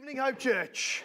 [0.00, 1.02] evening, Hope Church.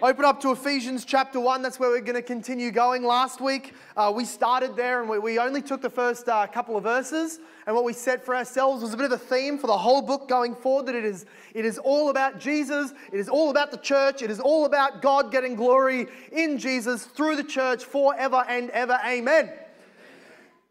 [0.00, 1.60] Open up to Ephesians chapter 1.
[1.60, 3.02] That's where we're going to continue going.
[3.02, 6.76] Last week, uh, we started there and we, we only took the first uh, couple
[6.76, 7.40] of verses.
[7.66, 10.02] And what we set for ourselves was a bit of a theme for the whole
[10.02, 13.72] book going forward that it is, it is all about Jesus, it is all about
[13.72, 18.44] the church, it is all about God getting glory in Jesus through the church forever
[18.46, 19.00] and ever.
[19.04, 19.50] Amen.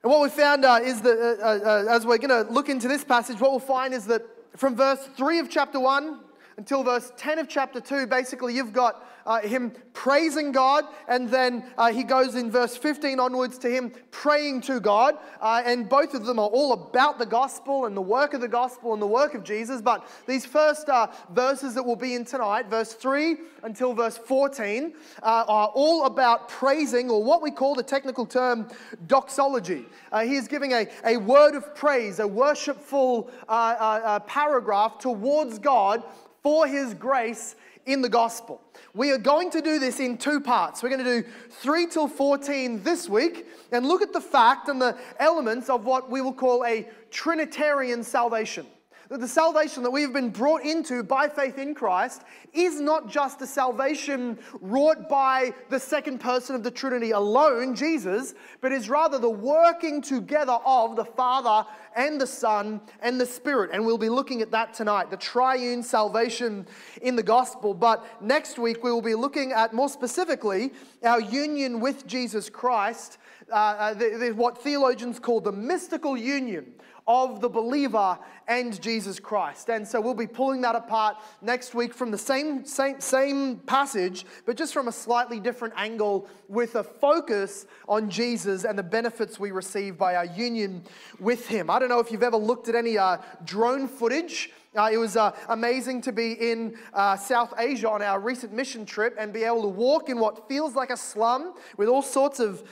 [0.03, 2.87] And what we found uh, is that uh, uh, as we're going to look into
[2.87, 4.21] this passage, what we'll find is that
[4.55, 6.21] from verse 3 of chapter 1
[6.57, 11.63] until verse 10 of chapter 2, basically, you've got uh, him praising God, and then
[11.77, 15.19] uh, he goes in verse 15 onwards to him praying to God.
[15.39, 18.47] Uh, and both of them are all about the gospel and the work of the
[18.47, 19.83] gospel and the work of Jesus.
[19.83, 24.95] But these first uh, verses that we'll be in tonight, verse 3 until verse 14,
[25.21, 28.67] uh, are all about praising, or what we call the technical term
[29.05, 29.85] doxology.
[30.11, 36.03] Uh, he is giving a, a word of praise, a worshipful paragraph towards God
[36.43, 38.61] for his grace in the gospel.
[38.93, 40.83] We are going to do this in two parts.
[40.83, 44.81] We're going to do 3 till 14 this week and look at the fact and
[44.81, 48.65] the elements of what we will call a Trinitarian salvation
[49.09, 53.41] that the salvation that we've been brought into by faith in Christ is not just
[53.41, 59.17] a salvation wrought by the second person of the Trinity alone, Jesus, but is rather
[59.17, 63.71] the working together of the Father and the Son and the Spirit.
[63.73, 66.67] And we'll be looking at that tonight, the triune salvation
[67.01, 67.73] in the gospel.
[67.73, 73.17] But next week, we will be looking at more specifically our union with Jesus Christ,
[73.51, 76.73] uh, uh, the, the, what theologians call the mystical union
[77.07, 79.69] of the believer and Jesus Christ.
[79.69, 84.25] And so we'll be pulling that apart next week from the same, same, same passage,
[84.45, 89.39] but just from a slightly different angle with a focus on Jesus and the benefits
[89.39, 90.83] we receive by our union
[91.19, 91.69] with Him.
[91.69, 94.51] I don't know if you've ever looked at any uh, drone footage.
[94.75, 98.85] Uh, it was uh, amazing to be in uh, South Asia on our recent mission
[98.85, 102.39] trip and be able to walk in what feels like a slum with all sorts
[102.39, 102.63] of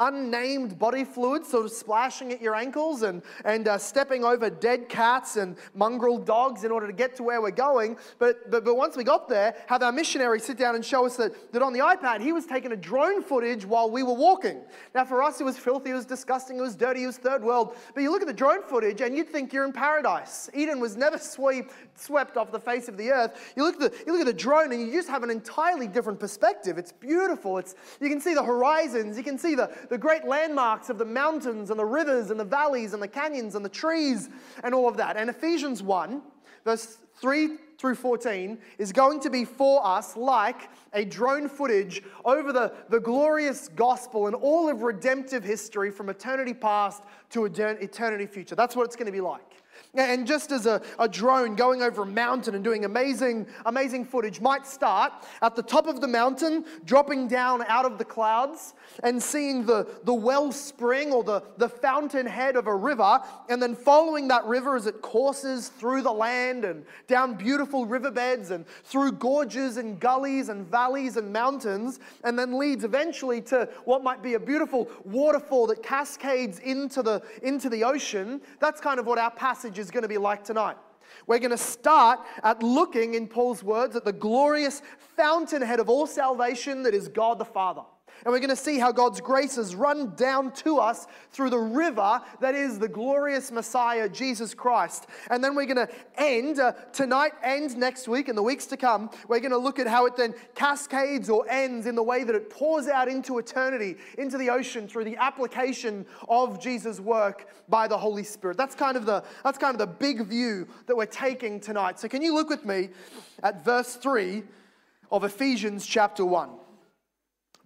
[0.00, 4.88] unnamed body fluids sort of splashing at your ankles and, and uh, stepping over dead
[4.88, 7.96] cats and mongrel dogs in order to get to where we're going.
[8.18, 11.16] But, but, but once we got there, have our missionary sit down and show us
[11.16, 14.60] that, that on the iPad, he was taking a drone footage while we were walking.
[14.94, 17.42] Now, for us, it was filthy, it was disgusting, it was dirty, it was third
[17.42, 17.74] world.
[17.94, 20.48] But you look at the drone footage and you'd think you're in paradise.
[20.54, 23.52] Eden was never sweep, swept off the face of the earth.
[23.56, 25.88] You look, at the, you look at the drone and you just have an entirely
[25.88, 26.78] different perspective.
[26.78, 27.58] It's beautiful.
[27.58, 31.04] It's, you can see the horizons, you can see the, the great landmarks of the
[31.04, 34.28] mountains and the rivers and the valleys and the canyons and the trees
[34.62, 35.16] and all of that.
[35.16, 36.22] And Ephesians 1,
[36.64, 42.52] verse 3 through 14, is going to be for us like a drone footage over
[42.52, 48.54] the, the glorious gospel and all of redemptive history from eternity past to eternity future.
[48.54, 49.47] That's what it's going to be like.
[49.94, 54.40] And just as a, a drone going over a mountain and doing amazing, amazing footage
[54.40, 59.20] might start at the top of the mountain, dropping down out of the clouds and
[59.20, 64.44] seeing the, the wellspring or the, the fountainhead of a river, and then following that
[64.44, 69.98] river as it courses through the land and down beautiful riverbeds and through gorges and
[69.98, 74.88] gullies and valleys and mountains, and then leads eventually to what might be a beautiful
[75.04, 78.40] waterfall that cascades into the, into the ocean.
[78.60, 80.76] That's kind of what our passage is going to be like tonight.
[81.26, 84.82] We're going to start at looking, in Paul's words, at the glorious
[85.16, 87.82] fountainhead of all salvation that is God the Father.
[88.24, 91.58] And we're going to see how God's grace has run down to us through the
[91.58, 95.06] river that is the glorious Messiah, Jesus Christ.
[95.30, 98.76] And then we're going to end uh, tonight and next week and the weeks to
[98.76, 99.10] come.
[99.28, 102.34] We're going to look at how it then cascades or ends in the way that
[102.34, 107.86] it pours out into eternity, into the ocean through the application of Jesus' work by
[107.86, 108.56] the Holy Spirit.
[108.56, 111.98] That's kind of the, that's kind of the big view that we're taking tonight.
[112.00, 112.90] So can you look with me
[113.42, 114.42] at verse 3
[115.10, 116.50] of Ephesians chapter 1?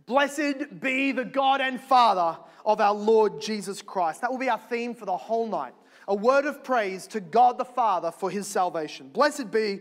[0.07, 4.21] Blessed be the God and Father of our Lord Jesus Christ.
[4.21, 5.75] That will be our theme for the whole night.
[6.09, 9.09] A word of praise to God the Father for his salvation.
[9.09, 9.81] Blessed be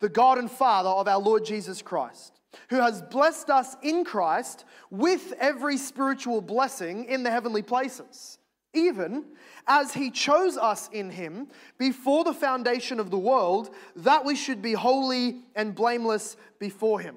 [0.00, 4.64] the God and Father of our Lord Jesus Christ, who has blessed us in Christ
[4.90, 8.38] with every spiritual blessing in the heavenly places,
[8.74, 9.24] even
[9.66, 14.62] as he chose us in him before the foundation of the world, that we should
[14.62, 17.16] be holy and blameless before him.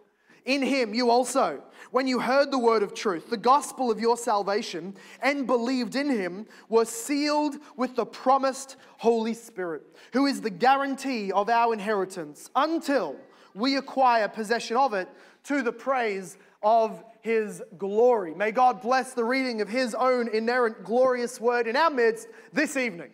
[0.45, 1.61] In Him you also,
[1.91, 6.09] when you heard the word of truth, the gospel of your salvation, and believed in
[6.09, 9.83] Him, were sealed with the promised Holy Spirit,
[10.13, 13.15] who is the guarantee of our inheritance until
[13.53, 15.07] we acquire possession of it
[15.43, 18.33] to the praise of his glory.
[18.33, 22.77] May God bless the reading of his own inerrant, glorious word in our midst this
[22.77, 23.11] evening.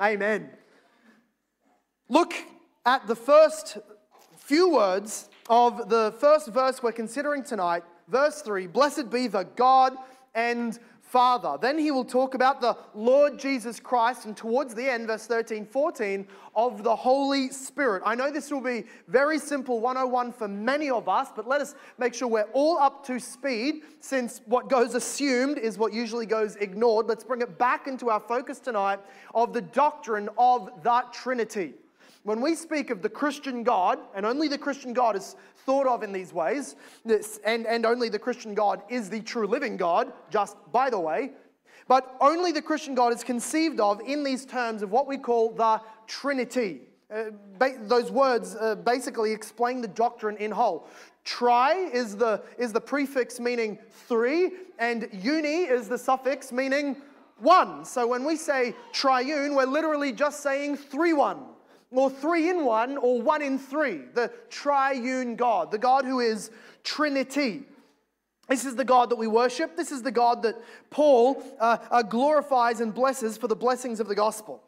[0.00, 0.22] Amen.
[0.22, 0.50] Amen.
[2.08, 2.34] Look
[2.84, 3.78] at the first
[4.36, 9.96] few words of the first verse we're considering tonight, verse 3 Blessed be the God
[10.34, 11.58] and Father.
[11.60, 15.66] Then he will talk about the Lord Jesus Christ, and towards the end, verse 13,
[15.66, 16.24] 14,
[16.54, 18.04] of the Holy Spirit.
[18.06, 21.74] I know this will be very simple 101 for many of us, but let us
[21.98, 26.54] make sure we're all up to speed since what goes assumed is what usually goes
[26.56, 27.06] ignored.
[27.06, 29.00] Let's bring it back into our focus tonight
[29.34, 31.74] of the doctrine of the Trinity.
[32.22, 36.02] When we speak of the Christian God, and only the Christian God is thought of
[36.02, 36.76] in these ways,
[37.44, 41.32] and, and only the Christian God is the true living God, just by the way,
[41.88, 45.52] but only the Christian God is conceived of in these terms of what we call
[45.52, 46.82] the Trinity.
[47.12, 47.30] Uh,
[47.82, 50.88] those words uh, basically explain the doctrine in whole.
[51.24, 56.96] Tri is the, is the prefix meaning three, and uni is the suffix meaning
[57.38, 57.84] one.
[57.84, 61.46] So when we say triune, we're literally just saying three one
[61.90, 66.50] or three in one, or one in three, the triune God, the God who is
[66.84, 67.64] Trinity.
[68.48, 69.76] This is the God that we worship.
[69.76, 70.56] This is the God that
[70.90, 74.62] Paul uh, uh, glorifies and blesses for the blessings of the gospel.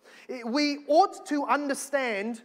[0.45, 2.43] We ought to understand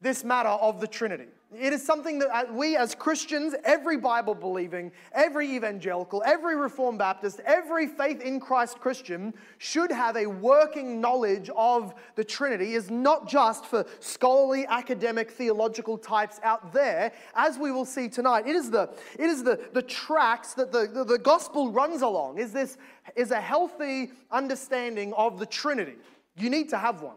[0.00, 1.28] this matter of the Trinity.
[1.58, 6.98] It is something that uh, we as Christians, every Bible believing, every evangelical, every Reformed
[6.98, 12.90] Baptist, every faith in Christ Christian should have a working knowledge of the Trinity, is
[12.90, 18.46] not just for scholarly, academic, theological types out there, as we will see tonight.
[18.46, 18.88] It is the,
[19.18, 22.78] it is the, the tracks that the, the, the gospel runs along, is this
[23.14, 25.96] is a healthy understanding of the Trinity.
[26.36, 27.16] You need to have one.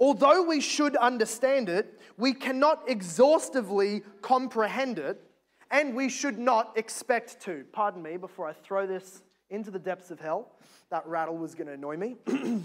[0.00, 5.22] Although we should understand it, we cannot exhaustively comprehend it,
[5.70, 7.64] and we should not expect to.
[7.72, 10.52] Pardon me before I throw this into the depths of hell.
[10.90, 12.16] That rattle was going to annoy me.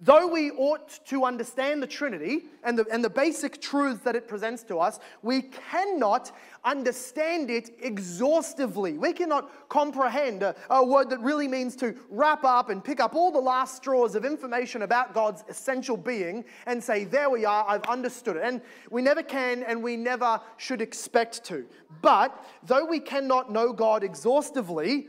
[0.00, 4.26] Though we ought to understand the Trinity and the, and the basic truths that it
[4.26, 6.32] presents to us, we cannot
[6.64, 8.98] understand it exhaustively.
[8.98, 13.14] We cannot comprehend a, a word that really means to wrap up and pick up
[13.14, 17.64] all the last straws of information about God's essential being and say, There we are,
[17.68, 18.42] I've understood it.
[18.44, 18.60] And
[18.90, 21.66] we never can and we never should expect to.
[22.02, 25.06] But though we cannot know God exhaustively,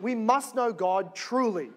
[0.00, 1.70] we must know God truly.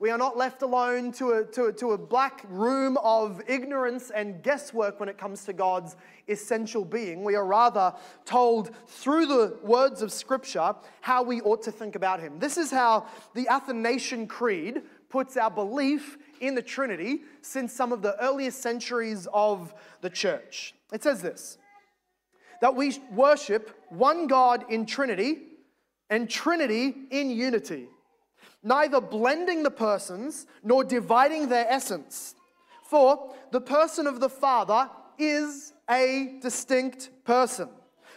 [0.00, 4.08] We are not left alone to a, to, a, to a black room of ignorance
[4.08, 5.94] and guesswork when it comes to God's
[6.26, 7.22] essential being.
[7.22, 7.92] We are rather
[8.24, 12.38] told through the words of Scripture how we ought to think about Him.
[12.38, 14.80] This is how the Athanasian Creed
[15.10, 20.74] puts our belief in the Trinity since some of the earliest centuries of the church.
[20.94, 21.58] It says this
[22.62, 25.42] that we worship one God in Trinity
[26.08, 27.88] and Trinity in unity
[28.62, 32.34] neither blending the persons nor dividing their essence.
[32.84, 37.68] For the person of the Father is a distinct person.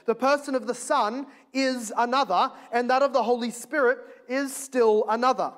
[0.05, 5.05] The person of the Son is another, and that of the Holy Spirit is still
[5.07, 5.53] another.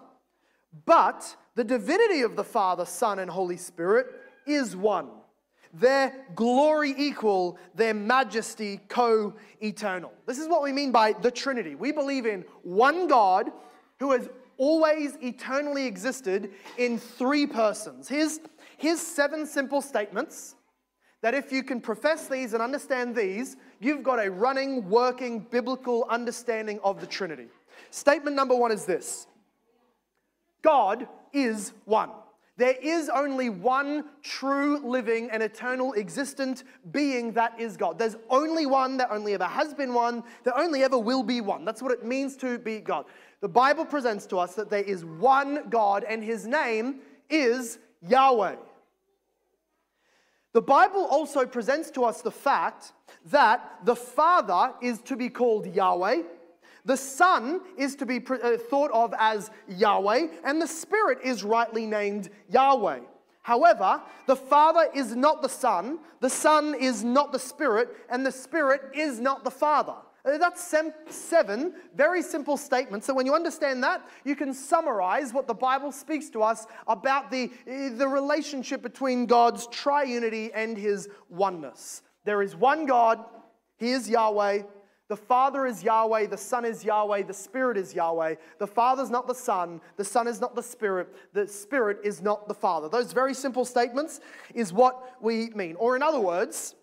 [0.85, 4.07] But the divinity of the Father, Son, and Holy Spirit
[4.45, 5.09] is one.
[5.73, 10.13] Their glory equal, their majesty co eternal.
[10.25, 11.75] This is what we mean by the Trinity.
[11.75, 13.51] We believe in one God
[13.99, 18.07] who has always eternally existed in three persons.
[18.07, 18.39] Here's,
[18.77, 20.55] here's seven simple statements
[21.21, 26.05] that if you can profess these and understand these, you've got a running, working, biblical
[26.09, 27.47] understanding of the Trinity.
[27.89, 29.27] Statement number one is this
[30.61, 32.09] God is one.
[32.57, 37.99] There is only one true, living, and eternal existent being that is God.
[37.99, 41.65] There's only one, there only ever has been one, there only ever will be one.
[41.65, 43.05] That's what it means to be God.
[43.45, 48.55] The Bible presents to us that there is one God, and his name is Yahweh.
[50.53, 52.93] The Bible also presents to us the fact
[53.27, 56.23] that the Father is to be called Yahweh,
[56.85, 61.85] the Son is to be uh, thought of as Yahweh, and the Spirit is rightly
[61.85, 63.01] named Yahweh.
[63.43, 68.31] However, the Father is not the Son, the Son is not the Spirit, and the
[68.31, 69.97] Spirit is not the Father.
[70.25, 70.75] Uh, that's
[71.09, 73.05] seven very simple statements.
[73.05, 77.29] So when you understand that, you can summarize what the Bible speaks to us about
[77.29, 82.01] the, uh, the relationship between God's triunity and his oneness.
[82.23, 83.23] There is one God,
[83.77, 84.63] he is Yahweh,
[85.07, 88.35] the Father is Yahweh, the Son is Yahweh, the Spirit is Yahweh.
[88.57, 92.47] The Father's not the Son, the Son is not the Spirit, the Spirit is not
[92.47, 92.89] the Father.
[92.89, 94.19] Those very simple statements
[94.55, 95.75] is what we mean.
[95.75, 96.73] Or, in other words,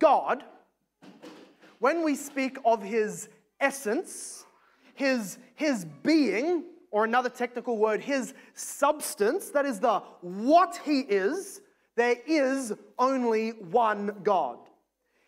[0.00, 0.42] God,
[1.82, 4.44] when we speak of His essence,
[4.94, 6.62] His, his being,
[6.92, 11.60] or another technical word, His substance, that is the what He is,
[11.96, 14.58] there is only one God.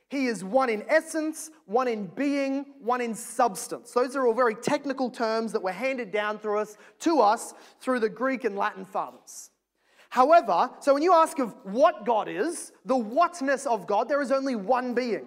[0.09, 3.91] He is one in essence, one in being, one in substance.
[3.91, 7.99] Those are all very technical terms that were handed down through us to us through
[7.99, 9.51] the Greek and Latin fathers.
[10.09, 14.31] However, so when you ask of what God is, the whatness of God, there is
[14.31, 15.27] only one being.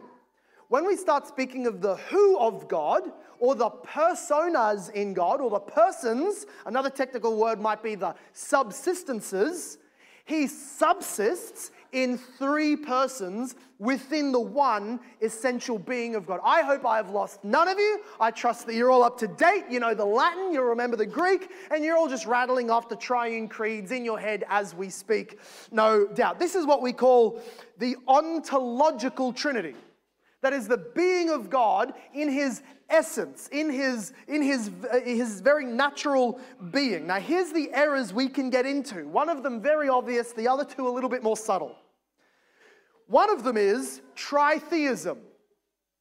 [0.70, 3.04] When we start speaking of the who of God,
[3.40, 9.78] or the personas in God, or the persons, another technical word might be the subsistences,
[10.26, 16.42] he subsists in three persons within the one essential being of God.
[16.44, 18.02] I hope I have lost none of you.
[18.20, 19.64] I trust that you're all up to date.
[19.70, 22.98] You know the Latin, you remember the Greek, and you're all just rattling off the
[22.98, 25.40] triune creeds in your head as we speak,
[25.72, 26.40] no doubt.
[26.40, 27.42] This is what we call
[27.78, 29.76] the ontological trinity.
[30.48, 35.42] That is the being of God in his essence, in his, in his, uh, his
[35.42, 36.40] very natural
[36.72, 37.06] being.
[37.06, 39.06] Now, here's the errors we can get into.
[39.10, 41.76] One of them very obvious, the other two a little bit more subtle.
[43.08, 45.18] One of them is tritheism.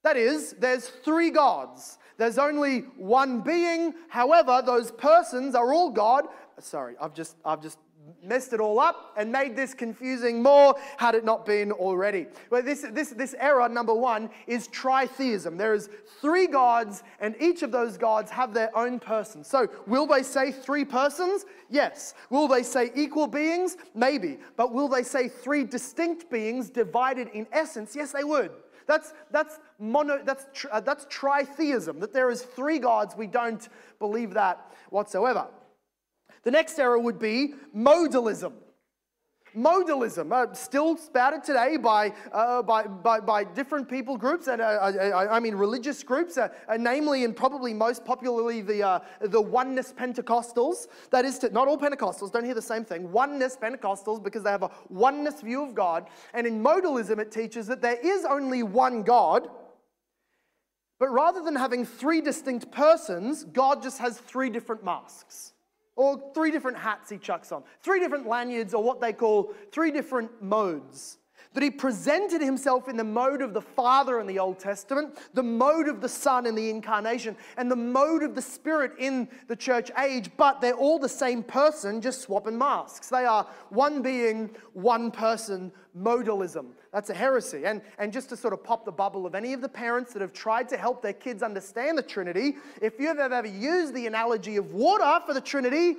[0.04, 1.98] That is, there's three gods.
[2.16, 3.94] There's only one being.
[4.08, 6.26] However, those persons are all God.
[6.60, 7.78] Sorry, I've just, I've just
[8.22, 12.26] messed it all up and made this confusing more had it not been already.
[12.50, 15.56] Well, this, this, this error, number one, is tritheism.
[15.56, 15.88] There is
[16.20, 19.44] three gods, and each of those gods have their own person.
[19.44, 21.44] So, will they say three persons?
[21.70, 22.14] Yes.
[22.30, 23.76] Will they say equal beings?
[23.94, 24.38] Maybe.
[24.56, 27.94] But will they say three distinct beings divided in essence?
[27.96, 28.50] Yes, they would.
[28.86, 33.16] That's, that's, mono, that's, uh, that's tritheism, that there is three gods.
[33.16, 35.48] We don't believe that whatsoever.
[36.46, 38.52] The next error would be modalism.
[39.56, 44.64] Modalism, uh, still spouted today by, uh, by, by, by, different people groups, and uh,
[44.64, 49.40] I, I, mean religious groups, uh, uh, namely and probably most popularly the, uh, the
[49.40, 50.86] oneness Pentecostals.
[51.10, 53.10] That is, to, not all Pentecostals, don't hear the same thing.
[53.10, 56.06] Oneness Pentecostals, because they have a oneness view of God.
[56.32, 59.48] And in modalism, it teaches that there is only one God,
[61.00, 65.54] but rather than having three distinct persons, God just has three different masks
[65.96, 69.90] or three different hats he chucks on, three different lanyards, or what they call three
[69.90, 71.18] different modes.
[71.54, 75.42] That he presented himself in the mode of the Father in the Old Testament, the
[75.42, 79.56] mode of the Son in the incarnation, and the mode of the Spirit in the
[79.56, 83.08] church age, but they're all the same person, just swapping masks.
[83.08, 86.72] They are one being, one person, modalism.
[86.96, 87.66] That's a heresy.
[87.66, 90.22] And, and just to sort of pop the bubble of any of the parents that
[90.22, 94.56] have tried to help their kids understand the Trinity, if you've ever used the analogy
[94.56, 95.96] of water for the Trinity,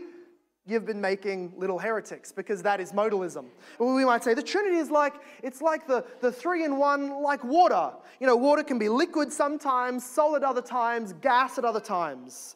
[0.66, 3.46] you've been making little heretics because that is modalism.
[3.77, 5.13] We might say the Trinity is like,
[5.44, 7.92] it's like the, the three in one, like water.
[8.20, 12.56] You know, water can be liquid sometimes, solid other times, gas at other times.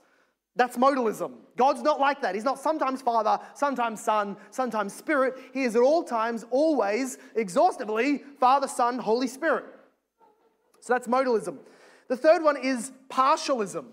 [0.55, 1.31] That's modalism.
[1.55, 2.35] God's not like that.
[2.35, 5.35] He's not sometimes Father, sometimes Son, sometimes Spirit.
[5.53, 9.65] He is at all times, always, exhaustively Father, Son, Holy Spirit.
[10.81, 11.57] So that's modalism.
[12.09, 13.85] The third one is partialism.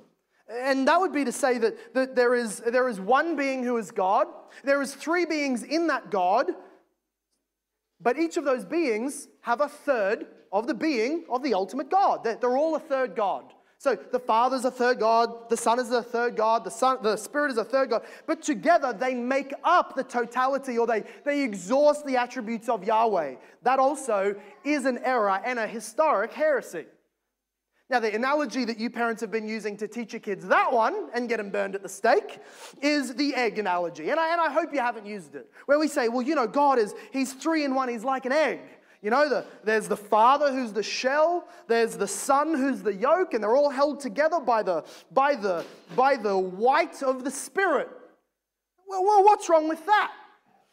[0.49, 3.77] And that would be to say that, that there, is, there is one being who
[3.77, 4.27] is God,
[4.65, 6.51] there is three beings in that God,
[8.01, 12.25] but each of those beings have a third of the being of the ultimate God.
[12.25, 13.53] They're, they're all a third God.
[13.81, 16.99] So the Father is a third God, the Son is a third God, the, Son,
[17.01, 21.05] the Spirit is a third God, but together they make up the totality or they,
[21.25, 23.37] they exhaust the attributes of Yahweh.
[23.63, 26.87] That also is an error and a historic heresy.
[27.91, 31.09] Now, the analogy that you parents have been using to teach your kids that one
[31.15, 32.41] and get them burned at the stake
[32.83, 34.11] is the egg analogy.
[34.11, 36.47] And I, and I hope you haven't used it, where we say, well, you know,
[36.47, 38.61] God is, He's three in one, He's like an egg.
[39.01, 43.33] You know, the, there's the Father who's the shell, there's the Son who's the yolk,
[43.35, 45.65] and they're all held together by the, by the,
[45.95, 47.89] by the white of the Spirit.
[48.89, 50.13] Well, well, what's wrong with that?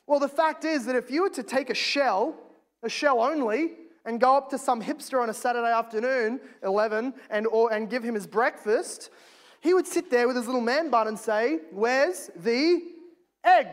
[0.08, 2.36] Well, the fact is that if you were to take a shell,
[2.82, 3.74] a shell only,
[4.05, 8.03] and go up to some hipster on a Saturday afternoon, 11, and, or, and give
[8.03, 9.10] him his breakfast,
[9.62, 12.82] he would sit there with his little man bun and say, Where's the
[13.44, 13.67] egg?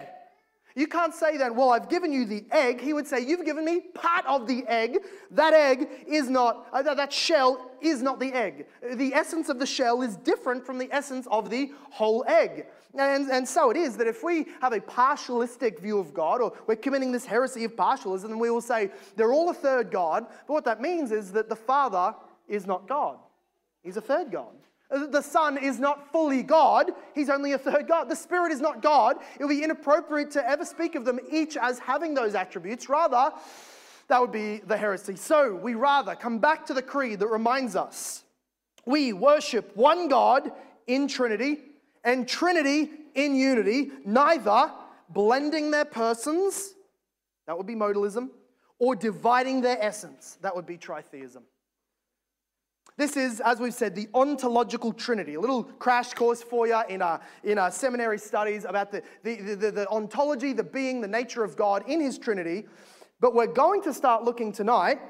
[0.75, 2.81] You can't say that, well, I've given you the egg.
[2.81, 4.99] He would say, You've given me part of the egg.
[5.31, 8.67] That egg is not, uh, that shell is not the egg.
[8.95, 12.67] The essence of the shell is different from the essence of the whole egg.
[12.95, 16.53] And, and so it is that if we have a partialistic view of God, or
[16.67, 20.27] we're committing this heresy of partialism, then we will say they're all a third God.
[20.47, 22.15] But what that means is that the Father
[22.49, 23.19] is not God,
[23.83, 24.55] He's a third God.
[24.93, 28.09] The Son is not fully God, He's only a third God.
[28.09, 29.17] The Spirit is not God.
[29.39, 32.89] It would be inappropriate to ever speak of them each as having those attributes.
[32.89, 33.33] Rather,
[34.09, 35.17] that would be the heresy.
[35.17, 38.25] So we rather come back to the creed that reminds us
[38.85, 40.53] we worship one God
[40.87, 41.59] in Trinity
[42.05, 44.71] and Trinity in unity, neither
[45.09, 46.75] blending their persons,
[47.47, 48.31] that would be modalism,
[48.79, 51.43] or dividing their essence, that would be tritheism.
[52.97, 55.35] This is, as we've said, the ontological trinity.
[55.35, 59.55] A little crash course for you in our, in our seminary studies about the, the,
[59.55, 62.67] the, the ontology, the being, the nature of God in his trinity.
[63.21, 65.01] But we're going to start looking tonight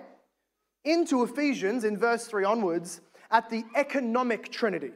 [0.85, 4.93] into Ephesians in verse 3 onwards at the economic trinity.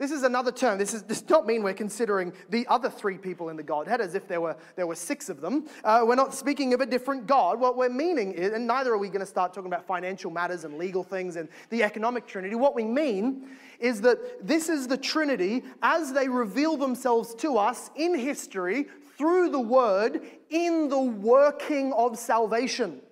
[0.00, 0.78] This is another term.
[0.78, 4.14] This is, does not mean we're considering the other three people in the Godhead as
[4.14, 5.68] if there were, there were six of them.
[5.84, 7.60] Uh, we're not speaking of a different God.
[7.60, 10.64] What we're meaning is, and neither are we going to start talking about financial matters
[10.64, 12.54] and legal things and the economic trinity.
[12.54, 13.46] What we mean
[13.78, 18.86] is that this is the Trinity as they reveal themselves to us in history
[19.18, 23.02] through the Word in the working of salvation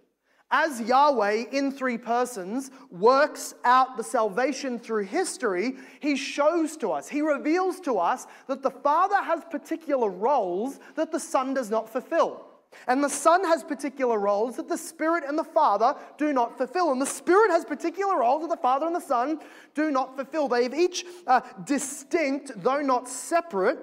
[0.51, 7.09] as Yahweh in three persons works out the salvation through history, he shows to us,
[7.09, 11.89] he reveals to us that the Father has particular roles that the Son does not
[11.89, 12.45] fulfill.
[12.87, 16.93] And the Son has particular roles that the Spirit and the Father do not fulfill.
[16.93, 19.41] And the Spirit has particular roles that the Father and the Son
[19.75, 20.49] do not fulfill.
[20.49, 23.79] They have each uh, distinct, though not separate,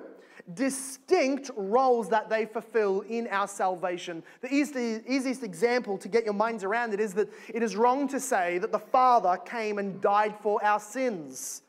[0.54, 4.24] distinct roles that they fulfill in our salvation.
[4.42, 8.20] The easiest, example to get your minds around it is that it is wrong to
[8.20, 11.64] say that the Father came and died for our sins.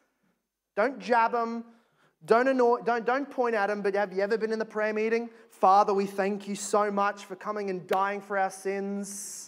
[0.77, 1.65] Don't jab them.
[2.25, 4.93] Don't, annoy, don't, don't point at them, but have you ever been in the prayer
[4.93, 5.31] meeting?
[5.51, 9.46] Father, we thank you so much for coming and dying for our sins.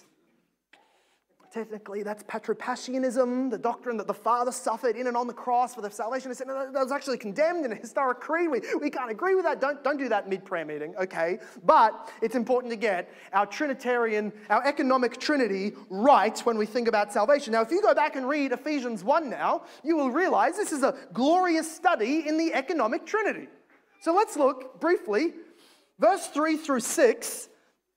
[1.58, 5.80] Technically, that's Patripassianism, the doctrine that the Father suffered in and on the cross for
[5.80, 6.30] the salvation.
[6.30, 8.48] That was actually condemned in a historic creed.
[8.48, 9.60] We, we can't agree with that.
[9.60, 11.40] Don't, don't do that mid prayer meeting, okay?
[11.64, 17.12] But it's important to get our Trinitarian, our economic Trinity right when we think about
[17.12, 17.54] salvation.
[17.54, 20.84] Now, if you go back and read Ephesians 1 now, you will realize this is
[20.84, 23.48] a glorious study in the economic Trinity.
[24.00, 25.32] So let's look briefly,
[25.98, 27.48] verse 3 through 6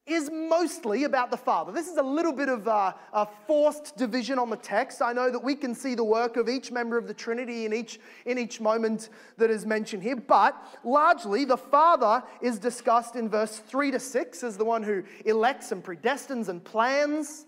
[0.07, 1.71] is mostly about the Father.
[1.71, 5.01] This is a little bit of a, a, forced division on the text.
[5.01, 7.73] I know that we can see the work of each member of the Trinity in
[7.73, 13.29] each, in each moment that is mentioned here, but largely the Father is discussed in
[13.29, 17.45] verse 3 to 6 as the one who elects and predestines and plans.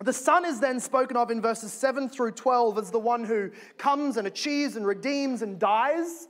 [0.00, 3.52] The Son is then spoken of in verses 7 through 12 as the one who
[3.78, 6.26] comes and achieves and redeems and dies.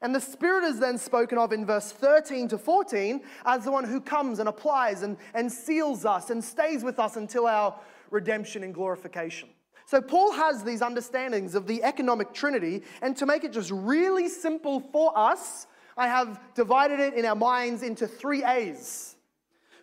[0.00, 3.84] And the Spirit is then spoken of in verse 13 to 14 as the one
[3.84, 7.74] who comes and applies and, and seals us and stays with us until our
[8.10, 9.48] redemption and glorification.
[9.86, 14.28] So, Paul has these understandings of the economic trinity, and to make it just really
[14.28, 19.16] simple for us, I have divided it in our minds into three A's.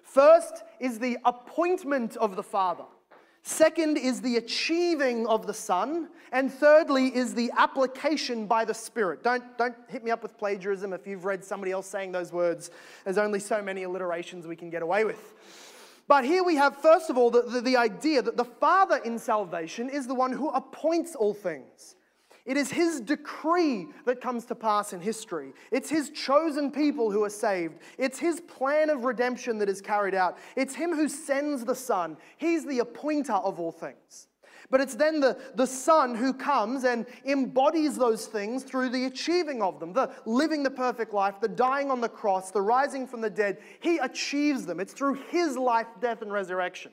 [0.03, 2.85] First is the appointment of the Father.
[3.47, 6.09] Second is the achieving of the Son.
[6.31, 9.23] And thirdly is the application by the Spirit.
[9.23, 12.71] Don't, don't hit me up with plagiarism if you've read somebody else saying those words.
[13.03, 15.35] There's only so many alliterations we can get away with.
[16.07, 19.19] But here we have, first of all, the, the, the idea that the Father in
[19.19, 21.95] salvation is the one who appoints all things.
[22.45, 25.53] It is his decree that comes to pass in history.
[25.71, 27.79] It's his chosen people who are saved.
[27.97, 30.37] It's his plan of redemption that is carried out.
[30.55, 32.17] It's him who sends the Son.
[32.37, 34.27] He's the appointer of all things.
[34.69, 39.61] But it's then the, the Son who comes and embodies those things through the achieving
[39.61, 43.21] of them, the living the perfect life, the dying on the cross, the rising from
[43.21, 43.57] the dead.
[43.79, 44.79] He achieves them.
[44.79, 46.91] It's through his life, death, and resurrection.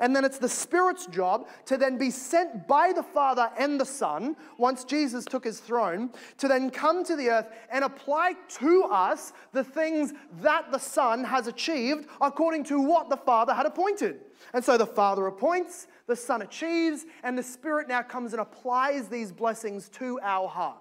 [0.00, 3.84] And then it's the Spirit's job to then be sent by the Father and the
[3.84, 8.84] Son, once Jesus took his throne, to then come to the earth and apply to
[8.90, 14.20] us the things that the Son has achieved according to what the Father had appointed.
[14.54, 19.08] And so the Father appoints, the Son achieves, and the Spirit now comes and applies
[19.08, 20.78] these blessings to our heart.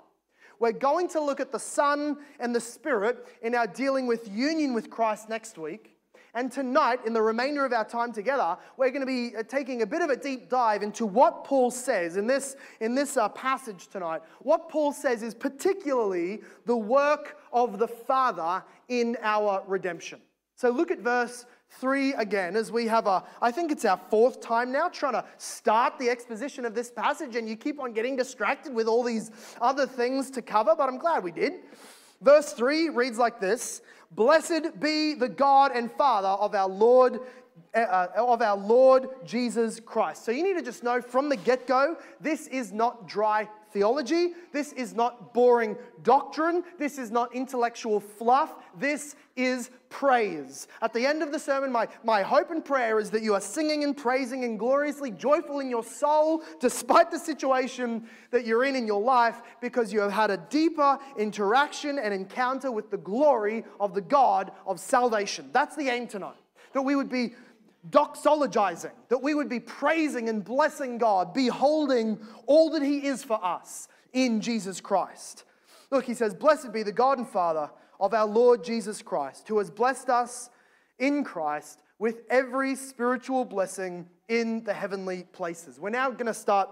[0.59, 4.73] We're going to look at the Son and the Spirit in our dealing with union
[4.73, 5.98] with Christ next week.
[6.35, 9.81] And tonight, in the remainder of our time together, we're going to be uh, taking
[9.81, 13.29] a bit of a deep dive into what Paul says in this, in this uh,
[13.29, 14.21] passage tonight.
[14.39, 20.19] What Paul says is particularly the work of the Father in our redemption.
[20.55, 24.41] So look at verse 3 again as we have a, I think it's our fourth
[24.41, 28.15] time now trying to start the exposition of this passage, and you keep on getting
[28.15, 31.53] distracted with all these other things to cover, but I'm glad we did.
[32.21, 37.19] Verse 3 reads like this Blessed be the God and Father of our Lord.
[37.75, 40.25] Uh, of our Lord Jesus Christ.
[40.25, 44.33] So you need to just know from the get go, this is not dry theology.
[44.51, 46.63] This is not boring doctrine.
[46.77, 48.55] This is not intellectual fluff.
[48.77, 50.67] This is praise.
[50.81, 53.41] At the end of the sermon, my, my hope and prayer is that you are
[53.41, 58.75] singing and praising and gloriously joyful in your soul, despite the situation that you're in
[58.75, 63.63] in your life, because you have had a deeper interaction and encounter with the glory
[63.79, 65.49] of the God of salvation.
[65.51, 66.35] That's the aim tonight.
[66.73, 67.33] That we would be
[67.89, 73.43] doxologizing, that we would be praising and blessing God, beholding all that He is for
[73.43, 75.45] us in Jesus Christ.
[75.91, 79.57] Look, He says, Blessed be the God and Father of our Lord Jesus Christ, who
[79.57, 80.49] has blessed us
[80.97, 85.79] in Christ with every spiritual blessing in the heavenly places.
[85.79, 86.69] We're now going to start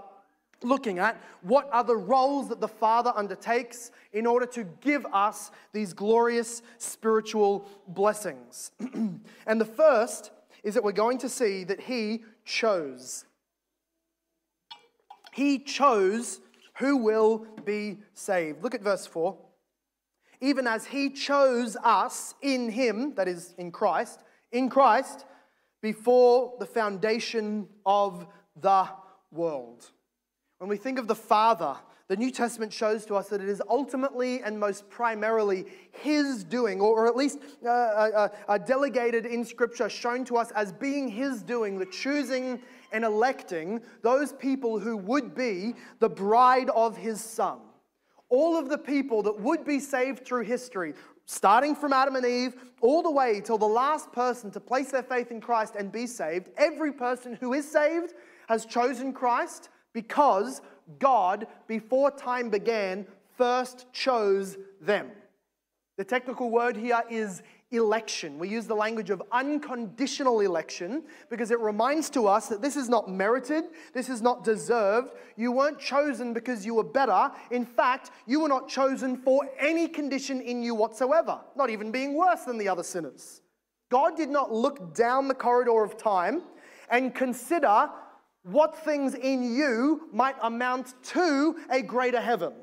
[0.63, 5.51] looking at what are the roles that the Father undertakes in order to give us
[5.73, 8.71] these glorious spiritual blessings.
[9.45, 10.31] and the first
[10.63, 13.25] is that we're going to see that he chose.
[15.33, 16.39] He chose
[16.77, 18.63] who will be saved.
[18.63, 19.37] Look at verse 4.
[20.41, 25.25] Even as he chose us in him, that is in Christ, in Christ,
[25.81, 28.27] before the foundation of
[28.59, 28.87] the
[29.31, 29.91] world.
[30.59, 31.75] When we think of the Father,
[32.07, 36.79] the New Testament shows to us that it is ultimately and most primarily His doing,
[36.79, 41.43] or, at least uh, uh, uh, delegated in Scripture, shown to us as being His
[41.43, 42.61] doing, the choosing
[42.93, 47.59] and electing those people who would be the bride of His Son.
[48.29, 50.93] All of the people that would be saved through history,
[51.25, 55.03] starting from Adam and Eve, all the way till the last person to place their
[55.03, 58.13] faith in Christ and be saved, every person who is saved
[58.47, 60.61] has chosen Christ because
[60.99, 63.05] God, before time began,
[63.37, 65.11] first chose them.
[65.97, 68.39] The technical word here is election.
[68.39, 72.87] We use the language of unconditional election because it reminds to us that this is
[72.87, 75.11] not merited, this is not deserved.
[75.35, 77.31] You weren't chosen because you were better.
[77.51, 82.13] In fact, you were not chosen for any condition in you whatsoever, not even being
[82.13, 83.41] worse than the other sinners.
[83.89, 86.43] God did not look down the corridor of time
[86.89, 87.89] and consider
[88.47, 92.53] what things in you might amount to a greater heaven.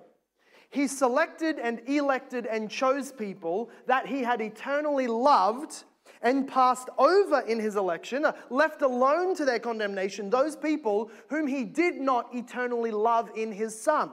[0.71, 5.85] He selected and elected and chose people that he had eternally loved
[6.23, 11.47] and passed over in his election, uh, left alone to their condemnation, those people whom
[11.47, 14.11] he did not eternally love in his son.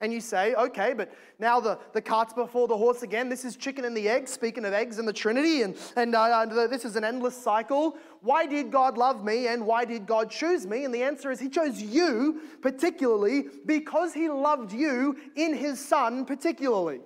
[0.00, 3.28] And you say, okay, but now the, the cart's before the horse again.
[3.28, 6.68] This is chicken and the egg, speaking of eggs and the Trinity, and, and uh,
[6.68, 7.96] this is an endless cycle.
[8.20, 10.84] Why did God love me and why did God choose me?
[10.84, 16.24] And the answer is He chose you particularly because He loved you in His Son
[16.24, 17.00] particularly.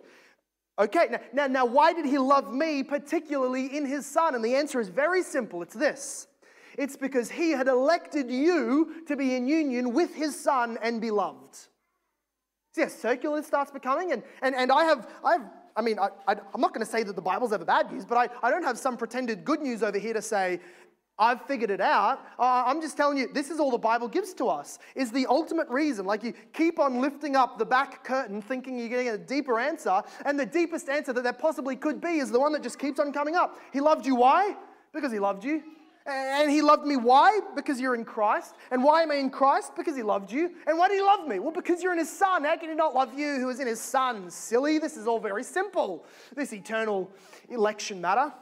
[0.79, 4.35] Okay, now, now, now why did He love me particularly in His Son?
[4.35, 6.27] And the answer is very simple it's this
[6.77, 11.11] it's because He had elected you to be in union with His Son and be
[11.11, 11.69] loved.
[12.73, 14.13] See how circular it starts becoming?
[14.13, 16.91] And, and, and I have, I have, I mean, I, I, am not going to
[16.91, 19.61] say that the Bible's ever bad news, but I, I don't have some pretended good
[19.61, 20.59] news over here to say,
[21.19, 22.21] I've figured it out.
[22.39, 25.27] Uh, I'm just telling you, this is all the Bible gives to us, is the
[25.27, 26.07] ultimate reason.
[26.07, 30.03] Like you keep on lifting up the back curtain thinking you're getting a deeper answer,
[30.25, 32.99] and the deepest answer that there possibly could be is the one that just keeps
[32.99, 33.59] on coming up.
[33.73, 34.15] He loved you.
[34.15, 34.57] Why?
[34.95, 35.63] Because he loved you.
[36.05, 36.97] And he loved me.
[36.97, 37.41] Why?
[37.55, 38.55] Because you're in Christ.
[38.71, 39.77] And why am I in Christ?
[39.77, 40.51] Because he loved you.
[40.67, 41.39] And why did he love me?
[41.39, 42.45] Well, because you're in his son.
[42.45, 44.31] How can he not love you who is in his son?
[44.31, 44.79] Silly.
[44.79, 46.05] This is all very simple.
[46.35, 47.11] This eternal
[47.49, 48.33] election matter.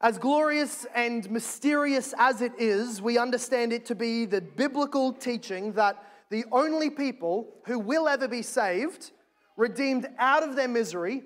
[0.00, 5.72] As glorious and mysterious as it is, we understand it to be the biblical teaching
[5.72, 9.12] that the only people who will ever be saved,
[9.56, 11.22] redeemed out of their misery,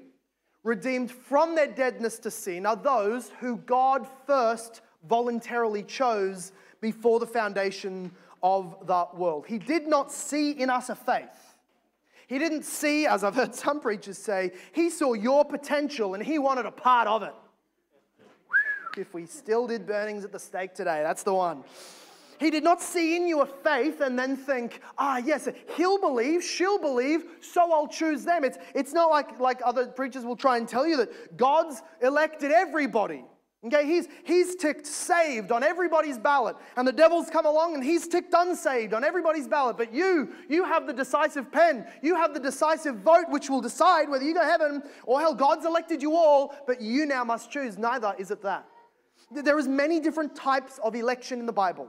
[0.68, 6.52] redeemed from their deadness to sin are those who God first voluntarily chose
[6.82, 9.46] before the foundation of the world.
[9.48, 11.56] He did not see in us a faith.
[12.26, 16.38] He didn't see, as I've heard some preachers say, he saw your potential and he
[16.38, 17.34] wanted a part of it.
[18.98, 21.64] If we still did burnings at the stake today, that's the one.
[22.38, 26.42] He did not see in you a faith and then think, ah, yes, he'll believe,
[26.42, 28.44] she'll believe, so I'll choose them.
[28.44, 32.52] It's, it's not like, like other preachers will try and tell you that God's elected
[32.52, 33.24] everybody.
[33.66, 38.06] Okay, he's, he's ticked saved on everybody's ballot, and the devil's come along and he's
[38.06, 39.76] ticked unsaved on everybody's ballot.
[39.76, 41.84] But you, you have the decisive pen.
[42.00, 45.34] You have the decisive vote which will decide whether you go heaven or hell.
[45.34, 47.76] God's elected you all, but you now must choose.
[47.76, 48.64] Neither is it that.
[49.32, 51.88] There is many different types of election in the Bible.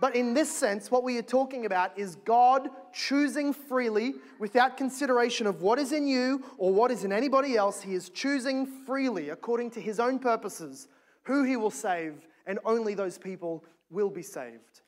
[0.00, 5.46] But in this sense, what we are talking about is God choosing freely without consideration
[5.46, 7.82] of what is in you or what is in anybody else.
[7.82, 10.86] He is choosing freely according to his own purposes
[11.24, 14.82] who he will save, and only those people will be saved.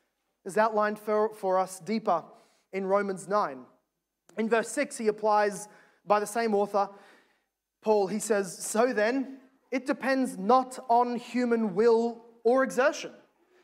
[0.44, 2.22] Is outlined for, for us deeper
[2.72, 3.58] in Romans 9.
[4.38, 5.68] In verse 6, he applies
[6.06, 6.88] by the same author,
[7.82, 9.38] Paul, he says, So then,
[9.72, 13.12] it depends not on human will or exertion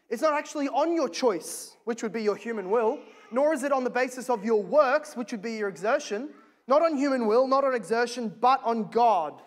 [0.08, 2.98] it's not actually on your choice, which would be your human will,
[3.32, 6.30] nor is it on the basis of your works, which would be your exertion.
[6.68, 9.42] Not on human will, not on exertion, but on God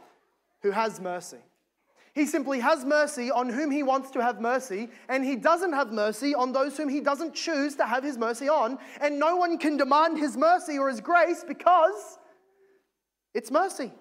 [0.61, 1.37] who has mercy.
[2.13, 5.93] He simply has mercy on whom he wants to have mercy, and he doesn't have
[5.93, 8.77] mercy on those whom he doesn't choose to have his mercy on.
[8.99, 12.17] And no one can demand his mercy or his grace because
[13.33, 13.93] it's mercy.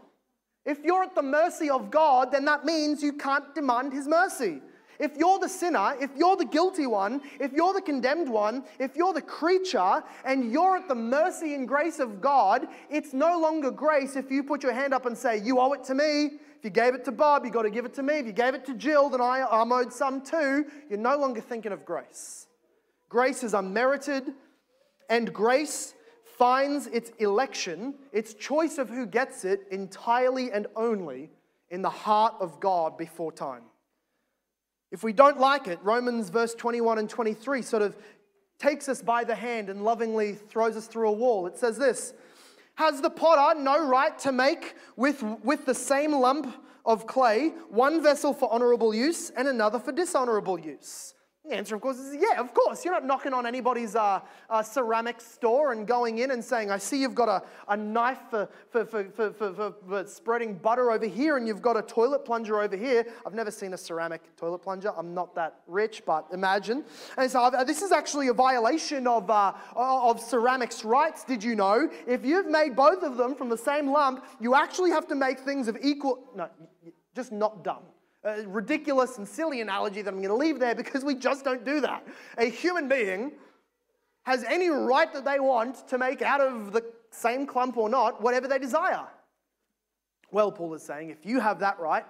[0.64, 4.60] If you're at the mercy of God, then that means you can't demand his mercy.
[4.98, 8.96] If you're the sinner, if you're the guilty one, if you're the condemned one, if
[8.96, 13.70] you're the creature and you're at the mercy and grace of God, it's no longer
[13.70, 16.30] grace if you put your hand up and say, You owe it to me.
[16.58, 18.14] If you gave it to Bob, you got to give it to me.
[18.14, 20.64] If you gave it to Jill, then I, I'm owed some too.
[20.90, 22.48] You're no longer thinking of grace.
[23.08, 24.32] Grace is unmerited,
[25.08, 25.94] and grace
[26.36, 31.30] finds its election, its choice of who gets it, entirely and only
[31.70, 33.62] in the heart of God before time.
[34.90, 37.96] If we don't like it, Romans verse 21 and 23 sort of
[38.58, 41.46] takes us by the hand and lovingly throws us through a wall.
[41.46, 42.14] It says this
[42.74, 48.02] Has the potter no right to make with, with the same lump of clay one
[48.02, 51.14] vessel for honorable use and another for dishonorable use?
[51.48, 52.84] The answer, of course, is yeah, of course.
[52.84, 56.76] You're not knocking on anybody's uh, uh, ceramic store and going in and saying, I
[56.76, 61.48] see you've got a, a knife for, for, for, for, spreading butter over here and
[61.48, 63.06] you've got a toilet plunger over here.
[63.26, 64.92] I've never seen a ceramic toilet plunger.
[64.94, 66.84] I'm not that rich, but imagine.
[67.16, 71.56] And so uh, this is actually a violation of, uh, of ceramics rights, did you
[71.56, 71.88] know?
[72.06, 75.40] If you've made both of them from the same lump, you actually have to make
[75.40, 76.50] things of equal, no,
[77.14, 77.84] just not dumb
[78.24, 81.64] a ridiculous and silly analogy that I'm going to leave there because we just don't
[81.64, 82.06] do that.
[82.36, 83.32] A human being
[84.24, 88.20] has any right that they want to make out of the same clump or not
[88.20, 89.06] whatever they desire.
[90.30, 92.04] Well, Paul is saying if you have that right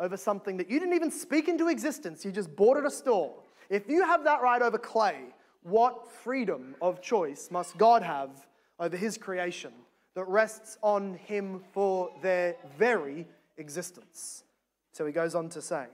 [0.00, 3.34] over something that you didn't even speak into existence, you just bought at a store,
[3.68, 5.24] if you have that right over clay,
[5.62, 8.46] what freedom of choice must God have
[8.80, 9.72] over his creation
[10.14, 13.26] that rests on him for their very
[13.58, 14.44] existence?
[14.92, 15.86] So he goes on to say,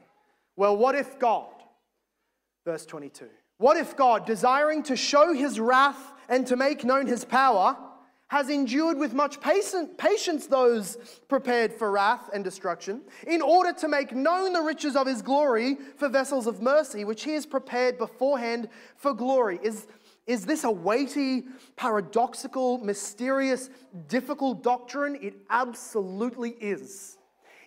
[0.57, 1.53] Well, what if God,
[2.65, 3.29] verse 22,
[3.59, 7.77] what if God, desiring to show his wrath and to make known his power,
[8.29, 10.97] has endured with much patience those
[11.29, 15.77] prepared for wrath and destruction, in order to make known the riches of his glory
[15.97, 19.61] for vessels of mercy, which he has prepared beforehand for glory?
[19.63, 19.87] Is,
[20.27, 21.45] is this a weighty,
[21.77, 23.71] paradoxical, mysterious,
[24.09, 25.17] difficult doctrine?
[25.21, 27.19] It absolutely is.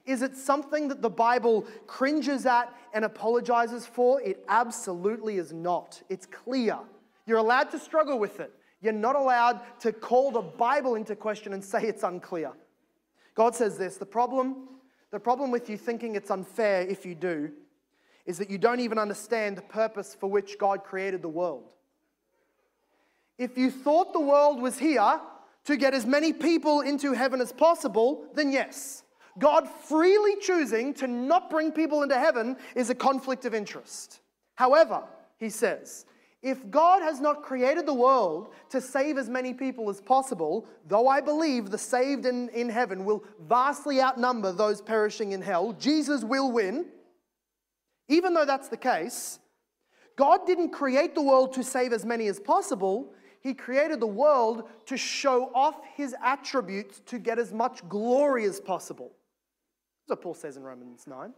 [0.08, 4.22] Is it something that the Bible cringes at and apologizes for?
[4.22, 6.02] It absolutely is not.
[6.10, 6.80] It's clear.
[7.26, 8.54] You're allowed to struggle with it.
[8.82, 12.54] You're not allowed to call the Bible into question and say it's unclear.
[13.36, 14.70] God says this the problem,
[15.12, 17.52] the problem with you thinking it's unfair if you do,
[18.26, 21.65] is that you don't even understand the purpose for which God created the world.
[23.38, 25.20] If you thought the world was here
[25.65, 29.04] to get as many people into heaven as possible, then yes.
[29.39, 34.21] God freely choosing to not bring people into heaven is a conflict of interest.
[34.56, 35.04] However,
[35.38, 36.06] he says,
[36.41, 41.08] if God has not created the world to save as many people as possible, though
[41.08, 46.23] I believe the saved in, in heaven will vastly outnumber those perishing in hell, Jesus
[46.23, 46.86] will win.
[48.08, 49.39] Even though that's the case,
[50.15, 53.13] God didn't create the world to save as many as possible.
[53.41, 58.60] He created the world to show off his attributes to get as much glory as
[58.60, 59.12] possible.
[60.08, 61.34] That's what Paul says in Romans 9.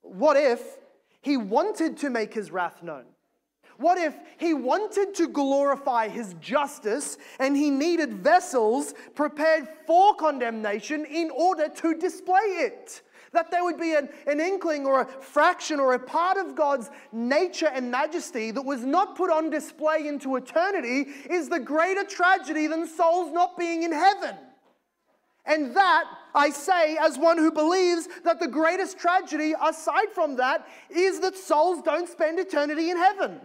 [0.00, 0.78] What if
[1.20, 3.04] he wanted to make his wrath known?
[3.76, 11.04] What if he wanted to glorify his justice and he needed vessels prepared for condemnation
[11.04, 13.02] in order to display it?
[13.32, 16.90] That there would be an, an inkling or a fraction or a part of God's
[17.12, 22.68] nature and majesty that was not put on display into eternity is the greater tragedy
[22.68, 24.34] than souls not being in heaven.
[25.44, 30.68] And that, I say, as one who believes that the greatest tragedy, aside from that,
[30.90, 33.40] is that souls don't spend eternity in heaven.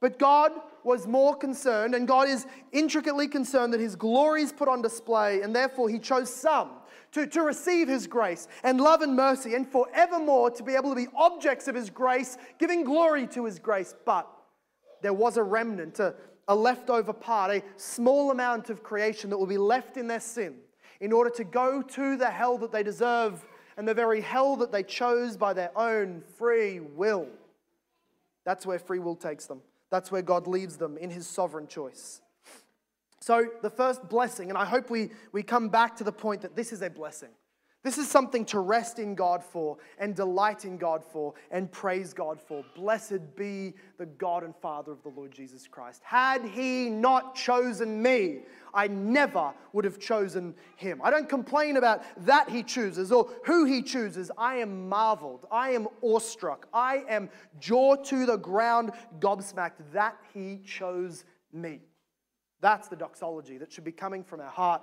[0.00, 4.68] But God was more concerned, and God is intricately concerned that His glory is put
[4.68, 6.70] on display, and therefore He chose some
[7.12, 10.96] to, to receive His grace and love and mercy, and forevermore to be able to
[10.96, 13.94] be objects of His grace, giving glory to His grace.
[14.06, 14.26] But
[15.02, 16.14] there was a remnant, a,
[16.48, 20.56] a leftover part, a small amount of creation that will be left in their sin
[21.00, 23.44] in order to go to the hell that they deserve
[23.76, 27.26] and the very hell that they chose by their own free will.
[28.44, 29.62] That's where free will takes them.
[29.90, 32.20] That's where God leaves them in his sovereign choice.
[33.20, 36.56] So, the first blessing, and I hope we, we come back to the point that
[36.56, 37.28] this is a blessing.
[37.82, 42.12] This is something to rest in God for and delight in God for and praise
[42.12, 42.62] God for.
[42.74, 46.02] Blessed be the God and Father of the Lord Jesus Christ.
[46.04, 48.40] Had He not chosen me,
[48.74, 51.00] I never would have chosen Him.
[51.02, 54.30] I don't complain about that He chooses or who He chooses.
[54.36, 55.46] I am marveled.
[55.50, 56.68] I am awestruck.
[56.74, 61.80] I am jaw to the ground, gobsmacked that He chose me.
[62.60, 64.82] That's the doxology that should be coming from our heart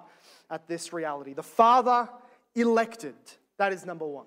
[0.49, 1.33] at this reality.
[1.33, 2.09] The Father
[2.57, 3.15] elected.
[3.57, 4.25] That is number one.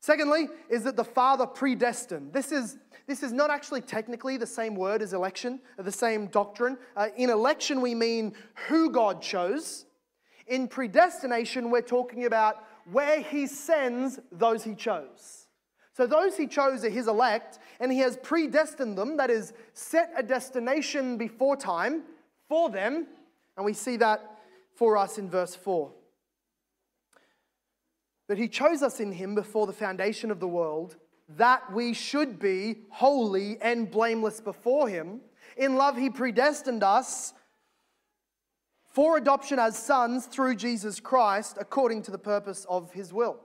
[0.00, 2.32] Secondly, is that the Father predestined.
[2.32, 6.76] This is, this is not actually technically the same word as election, the same doctrine.
[6.94, 8.34] Uh, in election, we mean
[8.68, 9.86] who God chose.
[10.46, 12.56] In predestination, we're talking about
[12.92, 15.46] where He sends those He chose.
[15.94, 20.12] So, those He chose are His elect, and He has predestined them, that is, set
[20.14, 22.02] a destination before time
[22.46, 23.06] for them.
[23.56, 24.38] And we see that
[24.74, 25.90] for us in verse 4
[28.28, 30.96] that he chose us in him before the foundation of the world,
[31.28, 35.20] that we should be holy and blameless before him.
[35.56, 37.32] In love, he predestined us
[38.90, 43.40] for adoption as sons through Jesus Christ, according to the purpose of his will.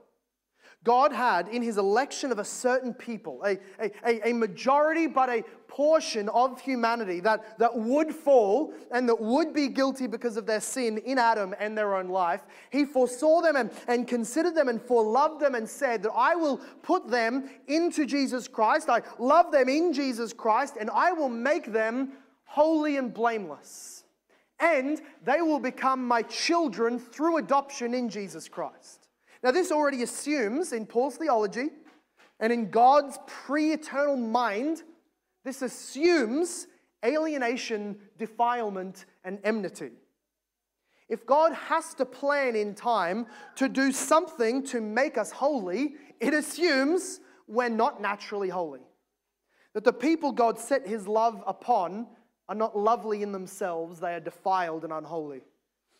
[0.82, 5.44] God had in his election of a certain people, a, a, a, majority but a
[5.70, 10.60] portion of humanity that, that would fall and that would be guilty because of their
[10.60, 12.42] sin in Adam and their own life.
[12.70, 16.58] He foresaw them and, and considered them and foreloved them and said that I will
[16.82, 18.90] put them into Jesus Christ.
[18.90, 22.12] I love them in Jesus Christ and I will make them
[22.44, 24.04] holy and blameless.
[24.58, 29.08] And they will become my children through adoption in Jesus Christ.
[29.42, 31.68] Now, this already assumes in Paul's theology
[32.40, 34.82] and in God's pre eternal mind,
[35.44, 36.66] this assumes
[37.04, 39.90] alienation, defilement, and enmity.
[41.08, 43.26] If God has to plan in time
[43.56, 48.80] to do something to make us holy, it assumes we're not naturally holy.
[49.74, 52.06] That the people God set his love upon
[52.48, 55.42] are not lovely in themselves, they are defiled and unholy.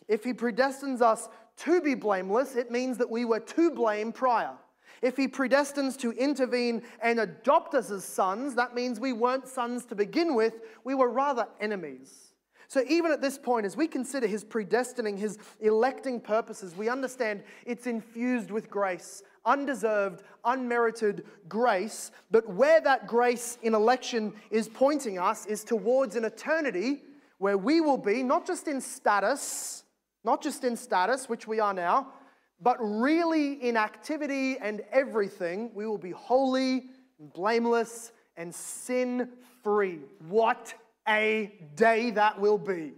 [0.09, 4.55] If he predestines us to be blameless, it means that we were to blame prior.
[5.03, 9.85] If he predestines to intervene and adopt us as sons, that means we weren't sons
[9.87, 12.31] to begin with, we were rather enemies.
[12.69, 17.43] So, even at this point, as we consider his predestining, his electing purposes, we understand
[17.67, 22.13] it's infused with grace, undeserved, unmerited grace.
[22.31, 27.03] But where that grace in election is pointing us is towards an eternity
[27.39, 29.83] where we will be not just in status,
[30.23, 32.13] not just in status, which we are now,
[32.61, 36.87] but really in activity and everything, we will be holy,
[37.19, 39.29] and blameless, and sin
[39.63, 40.01] free.
[40.29, 40.75] What
[41.09, 42.93] a day that will be!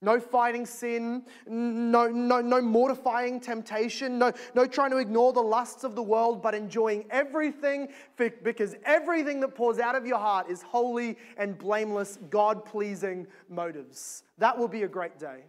[0.00, 5.82] No fighting sin, no, no, no mortifying temptation, no, no trying to ignore the lusts
[5.82, 10.62] of the world, but enjoying everything because everything that pours out of your heart is
[10.62, 14.22] holy and blameless, God pleasing motives.
[14.38, 15.42] That will be a great day.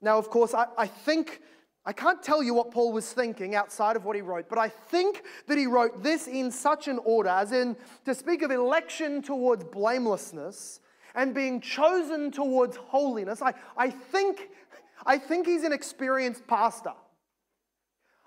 [0.00, 1.40] Now, of course, I, I think,
[1.84, 4.68] I can't tell you what Paul was thinking outside of what he wrote, but I
[4.68, 9.20] think that he wrote this in such an order, as in to speak of election
[9.20, 10.80] towards blamelessness
[11.16, 13.42] and being chosen towards holiness.
[13.42, 14.48] I, I, think,
[15.04, 16.92] I think he's an experienced pastor.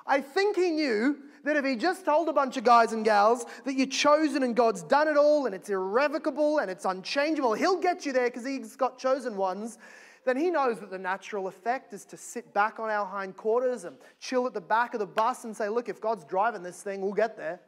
[0.06, 3.46] I think he knew that if he just told a bunch of guys and gals
[3.64, 7.80] that you're chosen and God's done it all and it's irrevocable and it's unchangeable, he'll
[7.80, 9.78] get you there because he's got chosen ones
[10.26, 13.98] then he knows that the natural effect is to sit back on our hindquarters and
[14.20, 17.02] chill at the back of the bus and say, look, if God's driving this thing,
[17.02, 17.62] we'll get there.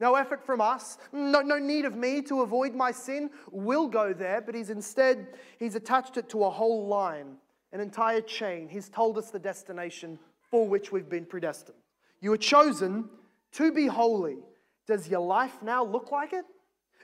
[0.00, 4.12] No effort from us, no, no need of me to avoid my sin We'll go
[4.12, 5.26] there, but he's instead,
[5.58, 7.36] he's attached it to a whole line,
[7.72, 8.68] an entire chain.
[8.68, 10.18] He's told us the destination
[10.50, 11.76] for which we've been predestined.
[12.20, 13.08] You are chosen
[13.52, 14.38] to be holy.
[14.86, 16.44] Does your life now look like it?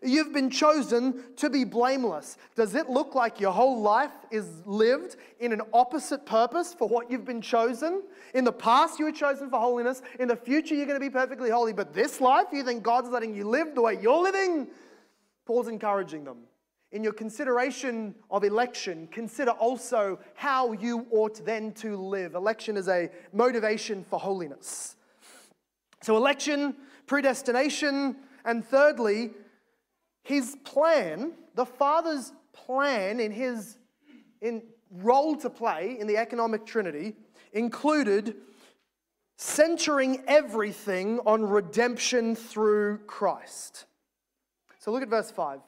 [0.02, 2.36] You've been chosen to be blameless.
[2.56, 7.10] Does it look like your whole life is lived in an opposite purpose for what
[7.10, 8.02] you've been chosen?
[8.34, 10.02] In the past, you were chosen for holiness.
[10.20, 11.72] In the future, you're going to be perfectly holy.
[11.72, 14.68] But this life, you think God's letting you live the way you're living?
[15.46, 16.38] Paul's encouraging them.
[16.92, 22.34] In your consideration of election, consider also how you ought then to live.
[22.34, 24.96] Election is a motivation for holiness.
[26.02, 26.76] So, election,
[27.06, 29.30] predestination, and thirdly,
[30.24, 33.78] his plan, the Father's plan in his
[34.40, 37.14] in role to play in the economic trinity
[37.52, 38.36] included
[39.36, 43.86] centering everything on redemption through Christ.
[44.78, 45.60] So look at verse 5.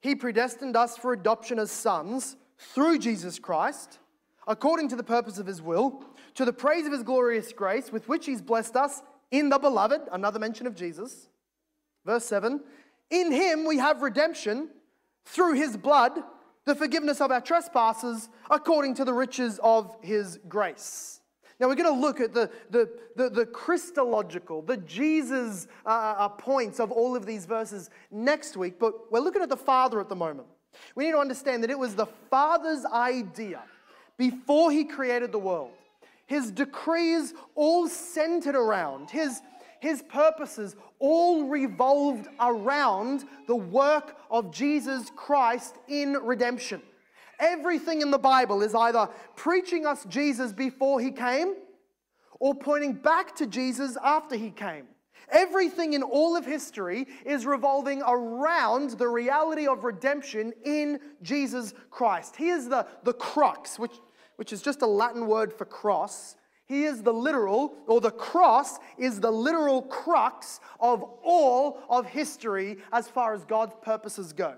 [0.00, 3.98] He predestined us for adoption as sons through Jesus Christ,
[4.46, 8.08] according to the purpose of his will, to the praise of his glorious grace, with
[8.08, 11.28] which he's blessed us in the beloved, another mention of Jesus.
[12.04, 12.60] Verse 7
[13.10, 14.68] In him we have redemption
[15.24, 16.22] through his blood,
[16.64, 21.20] the forgiveness of our trespasses, according to the riches of his grace.
[21.58, 26.28] Now, we're going to look at the, the, the, the Christological, the Jesus uh, uh,
[26.28, 30.10] points of all of these verses next week, but we're looking at the Father at
[30.10, 30.48] the moment.
[30.94, 33.62] We need to understand that it was the Father's idea
[34.18, 35.72] before he created the world
[36.26, 39.40] his decrees all centered around, his,
[39.80, 46.82] his purposes all revolved around the work of Jesus Christ in redemption.
[47.38, 51.54] Everything in the Bible is either preaching us Jesus before he came
[52.40, 54.86] or pointing back to Jesus after he came.
[55.30, 62.36] Everything in all of history is revolving around the reality of redemption in Jesus Christ.
[62.36, 63.92] He is the, the crux, which
[64.36, 66.36] which is just a Latin word for cross,
[66.66, 72.78] he is the literal, or the cross is the literal crux of all of history
[72.92, 74.56] as far as God's purposes go.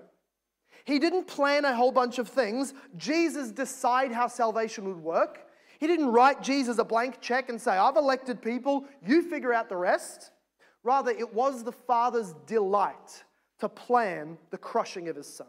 [0.85, 2.73] He didn't plan a whole bunch of things.
[2.97, 5.45] Jesus decided how salvation would work.
[5.79, 9.69] He didn't write Jesus a blank check and say, I've elected people, you figure out
[9.69, 10.31] the rest.
[10.83, 13.23] Rather, it was the Father's delight
[13.59, 15.47] to plan the crushing of his Son.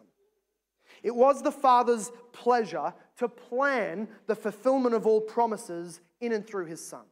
[1.02, 6.64] It was the Father's pleasure to plan the fulfillment of all promises in and through
[6.64, 7.02] his Son.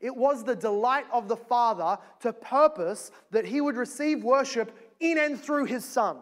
[0.00, 5.16] It was the delight of the Father to purpose that he would receive worship in
[5.16, 6.16] and through his Son.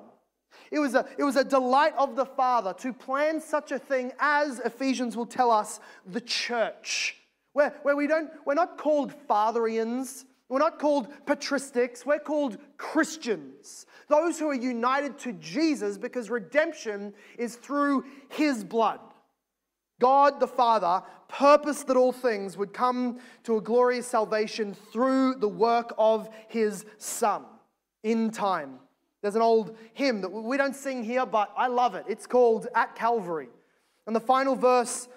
[0.70, 4.12] It was, a, it was a delight of the Father to plan such a thing
[4.20, 7.16] as Ephesians will tell us the church,
[7.54, 13.86] where, where we don't, we're not called Fatherians, we're not called patristics, we're called Christians.
[14.08, 19.00] Those who are united to Jesus because redemption is through his blood.
[20.00, 25.48] God the Father purposed that all things would come to a glorious salvation through the
[25.48, 27.44] work of his Son
[28.02, 28.78] in time.
[29.22, 32.04] There's an old hymn that we don't sing here, but I love it.
[32.08, 33.48] It's called At Calvary.
[34.06, 35.08] And the final verse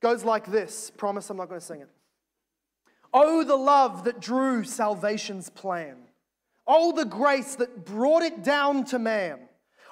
[0.00, 0.90] goes like this.
[0.96, 1.88] Promise I'm not going to sing it.
[3.12, 5.96] Oh, the love that drew salvation's plan.
[6.72, 9.40] Oh, the grace that brought it down to man.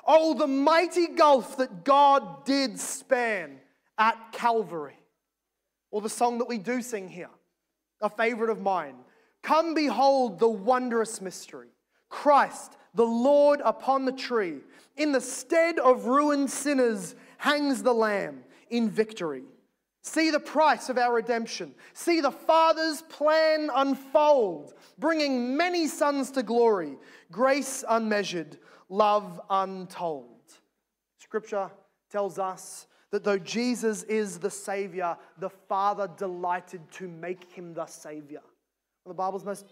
[0.06, 3.58] Oh, the mighty gulf that God did span
[3.98, 4.96] at Calvary.
[5.90, 7.30] Or the song that we do sing here,
[8.00, 8.94] a favorite of mine.
[9.42, 11.70] Come behold the wondrous mystery.
[12.10, 14.58] Christ, the Lord upon the tree.
[14.96, 19.42] In the stead of ruined sinners hangs the Lamb in victory.
[20.08, 21.74] See the price of our redemption.
[21.92, 26.96] See the Father's plan unfold, bringing many sons to glory,
[27.30, 28.56] grace unmeasured,
[28.88, 30.40] love untold.
[31.18, 31.70] Scripture
[32.10, 37.84] tells us that though Jesus is the Savior, the Father delighted to make him the
[37.84, 38.40] Savior.
[39.02, 39.66] One of the Bible's most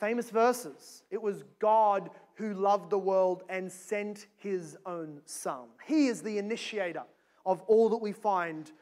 [0.00, 1.04] famous verses.
[1.12, 5.68] It was God who loved the world and sent his own Son.
[5.86, 7.04] He is the initiator
[7.46, 8.72] of all that we find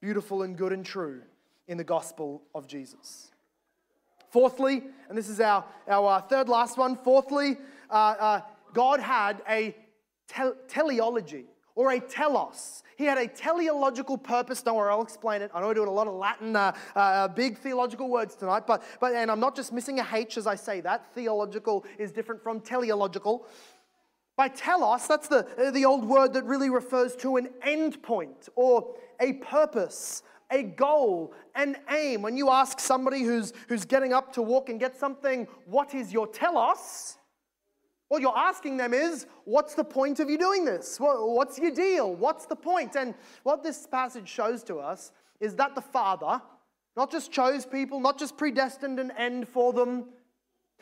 [0.00, 1.22] beautiful and good and true
[1.68, 3.30] in the gospel of Jesus.
[4.30, 7.56] Fourthly, and this is our, our uh, third last one, fourthly,
[7.90, 8.40] uh, uh,
[8.72, 9.74] God had a
[10.28, 12.82] te- teleology or a telos.
[12.96, 14.62] He had a teleological purpose.
[14.62, 15.50] Don't worry, I'll explain it.
[15.54, 18.82] I know we're doing a lot of Latin, uh, uh, big theological words tonight, but,
[19.00, 21.12] but and I'm not just missing a H as I say that.
[21.14, 23.46] Theological is different from teleological.
[24.40, 28.48] By telos, that's the, uh, the old word that really refers to an end point
[28.56, 32.22] or a purpose, a goal, an aim.
[32.22, 36.10] When you ask somebody who's, who's getting up to walk and get something, what is
[36.10, 37.18] your telos?
[38.08, 40.96] What you're asking them is, what's the point of you doing this?
[40.98, 42.14] What's your deal?
[42.14, 42.96] What's the point?
[42.96, 43.12] And
[43.42, 46.40] what this passage shows to us is that the Father
[46.96, 50.06] not just chose people, not just predestined an end for them,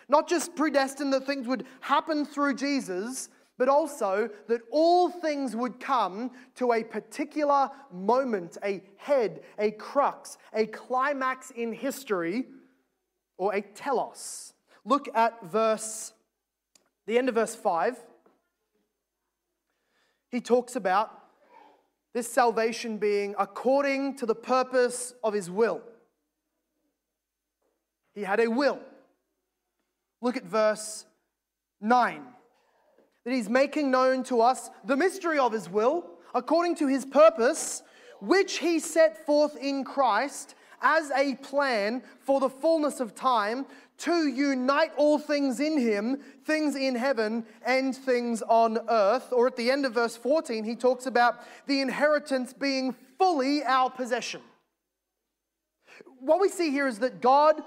[0.09, 5.79] not just predestined that things would happen through Jesus, but also that all things would
[5.79, 12.47] come to a particular moment, a head, a crux, a climax in history,
[13.37, 14.55] or a telos.
[14.85, 16.13] Look at verse
[17.09, 17.97] the end of verse 5,
[20.31, 21.11] he talks about
[22.13, 25.81] this salvation being according to the purpose of his will.
[28.15, 28.79] He had a will.
[30.21, 31.07] Look at verse
[31.81, 32.27] 9.
[33.29, 37.83] That he's making known to us the mystery of his will, according to his purpose,
[38.23, 43.67] which he set forth in Christ as a plan for the fullness of time
[43.99, 49.31] to unite all things in him, things in heaven and things on earth.
[49.31, 51.35] Or at the end of verse 14, he talks about
[51.67, 54.41] the inheritance being fully our possession.
[56.19, 57.61] What we see here is that God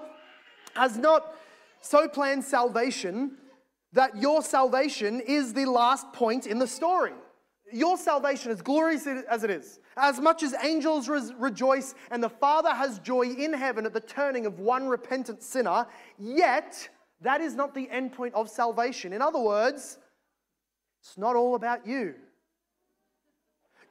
[0.74, 1.36] has not
[1.80, 3.36] so planned salvation
[3.92, 7.12] that your salvation is the last point in the story.
[7.72, 12.28] Your salvation, as glorious as it is, as much as angels re- rejoice and the
[12.28, 15.86] Father has joy in heaven at the turning of one repentant sinner,
[16.18, 16.88] yet
[17.22, 19.12] that is not the end point of salvation.
[19.12, 19.98] In other words,
[21.00, 22.14] it's not all about you.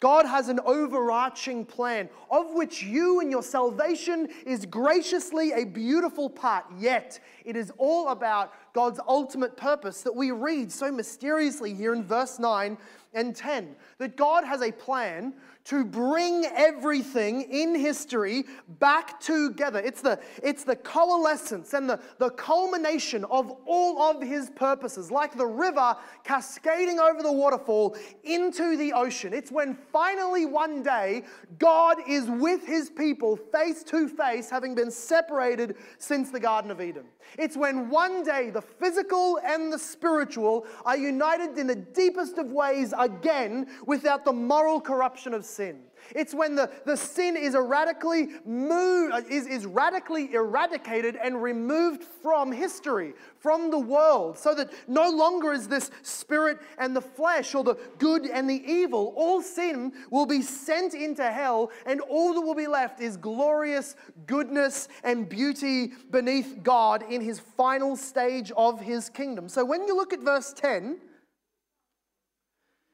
[0.01, 6.29] God has an overarching plan of which you and your salvation is graciously a beautiful
[6.29, 11.93] part, yet it is all about God's ultimate purpose that we read so mysteriously here
[11.93, 12.77] in verse 9
[13.13, 13.75] and 10.
[13.97, 15.33] That God has a plan
[15.63, 18.45] to bring everything in history
[18.79, 19.79] back together.
[19.79, 25.37] It's the, it's the coalescence and the, the culmination of all of his purposes, like
[25.37, 29.33] the river cascading over the waterfall into the ocean.
[29.33, 31.23] It's when finally one day
[31.59, 36.81] God is with his people face to face, having been separated since the Garden of
[36.81, 37.05] Eden.
[37.37, 42.51] It's when one day the physical and the spiritual are united in the deepest of
[42.51, 45.81] ways again without the moral corruption of sin.
[46.15, 52.03] It's when the, the sin is radically moved, uh, is, is radically eradicated and removed
[52.03, 57.55] from history, from the world, so that no longer is this spirit and the flesh
[57.55, 59.13] or the good and the evil.
[59.15, 63.95] All sin will be sent into hell, and all that will be left is glorious
[64.25, 69.49] goodness and beauty beneath God in his final stage of his kingdom.
[69.49, 70.97] So when you look at verse 10,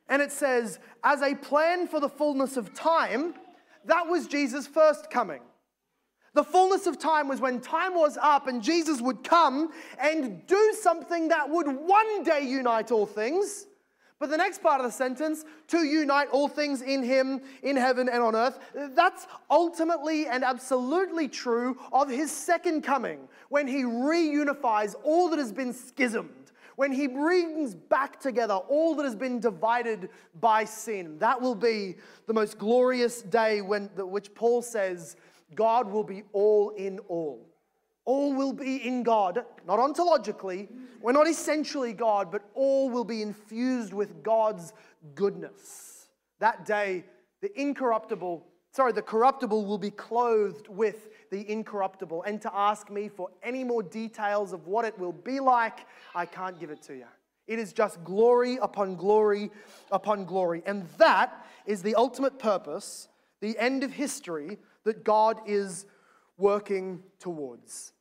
[0.09, 3.33] and it says, as a plan for the fullness of time,
[3.85, 5.41] that was Jesus' first coming.
[6.33, 10.75] The fullness of time was when time was up and Jesus would come and do
[10.79, 13.65] something that would one day unite all things.
[14.19, 18.09] But the next part of the sentence, to unite all things in Him, in heaven
[18.09, 18.59] and on earth,
[18.95, 25.51] that's ultimately and absolutely true of His second coming, when He reunifies all that has
[25.51, 26.46] been schismed
[26.77, 30.09] when he brings back together all that has been divided
[30.39, 31.17] by sin.
[31.17, 31.95] That will be
[32.27, 35.17] the most glorious day when, which Paul says
[35.55, 37.43] God will be all in all.
[38.05, 40.69] All will be in God, not ontologically,
[41.01, 44.71] we're not essentially God, but all will be infused with God's
[45.15, 46.07] goodness.
[46.39, 47.05] That day,
[47.41, 52.23] the incorruptible, sorry, the corruptible will be clothed with the incorruptible.
[52.23, 56.25] And to ask me for any more details of what it will be like, I
[56.25, 57.05] can't give it to you.
[57.47, 59.51] It is just glory upon glory
[59.91, 60.63] upon glory.
[60.65, 63.07] And that is the ultimate purpose,
[63.39, 65.85] the end of history that God is
[66.37, 67.93] working towards.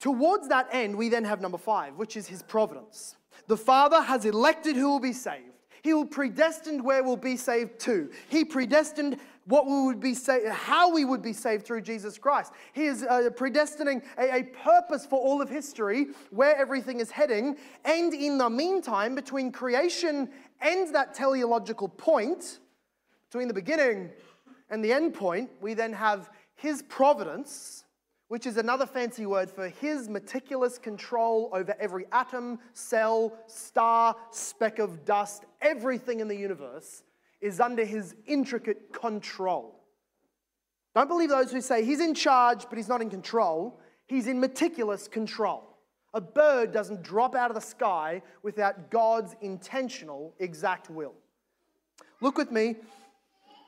[0.00, 3.16] Towards that end, we then have number five, which is his providence.
[3.46, 5.44] The Father has elected who will be saved.
[5.82, 8.10] He will predestined where we'll be saved to.
[8.28, 12.52] He predestined what we would be saved, how we would be saved through Jesus Christ.
[12.72, 17.56] He is uh, predestining a, a purpose for all of history, where everything is heading.
[17.84, 20.30] And in the meantime, between creation
[20.60, 22.60] and that teleological point,
[23.30, 24.10] between the beginning
[24.68, 27.84] and the end point, we then have His providence,
[28.28, 34.78] which is another fancy word for His meticulous control over every atom, cell, star, speck
[34.78, 37.02] of dust, everything in the universe
[37.40, 39.80] is under his intricate control.
[40.94, 43.80] Don't believe those who say he's in charge, but he's not in control.
[44.06, 45.64] He's in meticulous control.
[46.12, 51.14] A bird doesn't drop out of the sky without God's intentional exact will.
[52.20, 52.76] Look with me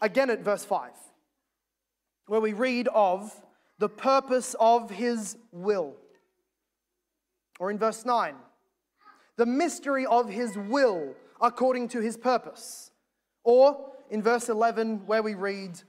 [0.00, 0.90] again at verse 5,
[2.26, 3.32] where we read of
[3.78, 5.94] the purpose of his will.
[7.60, 8.34] Or in verse 9,
[9.36, 12.91] the mystery of his will according to his purpose.
[13.44, 15.80] Or in verse 11, where we read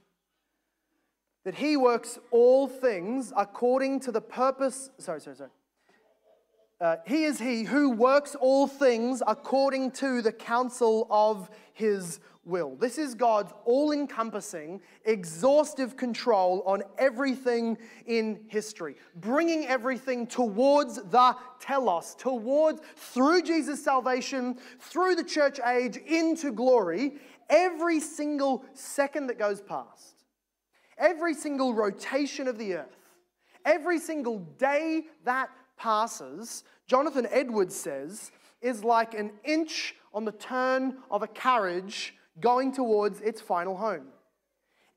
[1.44, 4.90] that he works all things according to the purpose.
[4.98, 5.50] Sorry, sorry, sorry.
[6.80, 12.76] Uh, he is he who works all things according to the counsel of his will.
[12.76, 21.36] This is God's all encompassing, exhaustive control on everything in history, bringing everything towards the
[21.60, 27.14] telos, towards, through Jesus' salvation, through the church age, into glory,
[27.48, 30.24] every single second that goes past,
[30.98, 32.96] every single rotation of the earth,
[33.64, 38.30] every single day that passes, Jonathan Edwards says,
[38.60, 44.06] is like an inch on the turn of a carriage going towards its final home.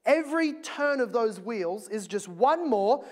[0.05, 3.03] Every turn of those wheels is just one more,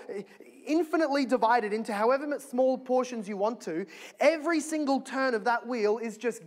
[0.66, 3.84] infinitely divided into however small portions you want to.
[4.18, 6.42] Every single turn of that wheel is just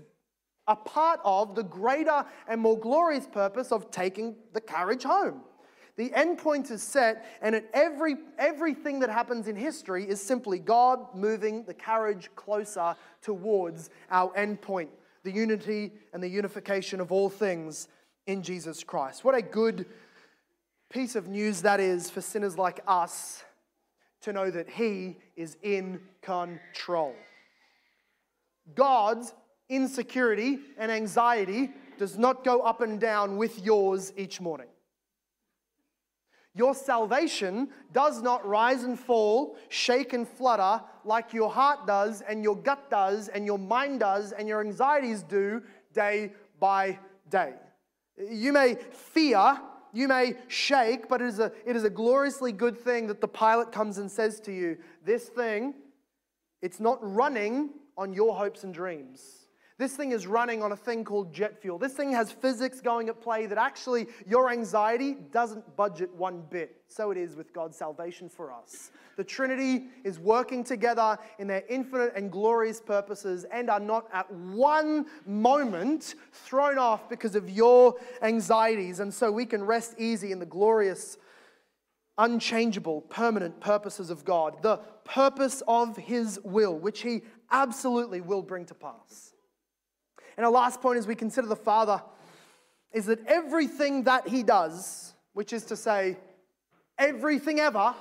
[0.70, 5.42] a part of the greater and more glorious purpose of taking the carriage home.
[5.98, 10.60] The end point is set, and at every, everything that happens in history is simply
[10.60, 14.90] God moving the carriage closer towards our end point
[15.24, 17.90] the unity and the unification of all things
[18.28, 19.26] in Jesus Christ.
[19.26, 19.86] What a good
[20.90, 23.44] piece of news that is for sinners like us
[24.22, 27.14] to know that He is in control.
[28.76, 29.34] God's
[29.70, 34.68] insecurity and anxiety does not go up and down with yours each morning.
[36.56, 42.44] Your salvation does not rise and fall, shake and flutter like your heart does, and
[42.44, 45.62] your gut does, and your mind does, and your anxieties do
[45.94, 46.98] day by
[47.30, 47.54] day.
[48.18, 49.60] You may fear,
[49.94, 53.28] you may shake, but it is a, it is a gloriously good thing that the
[53.28, 55.76] pilot comes and says to you, This thing,
[56.62, 59.39] it's not running on your hopes and dreams.
[59.80, 61.80] This thing is running on a thing called jet fuel.
[61.80, 66.82] This thing has physics going at play that actually your anxiety doesn't budget one bit.
[66.90, 68.92] So it is with God's salvation for us.
[69.16, 74.30] The Trinity is working together in their infinite and glorious purposes and are not at
[74.30, 79.00] one moment thrown off because of your anxieties.
[79.00, 81.18] And so we can rest easy in the glorious,
[82.18, 88.66] unchangeable, permanent purposes of God, the purpose of His will, which He absolutely will bring
[88.66, 89.29] to pass.
[90.40, 92.02] And our last point as we consider the Father
[92.94, 96.16] is that everything that He does, which is to say,
[96.98, 97.94] everything ever,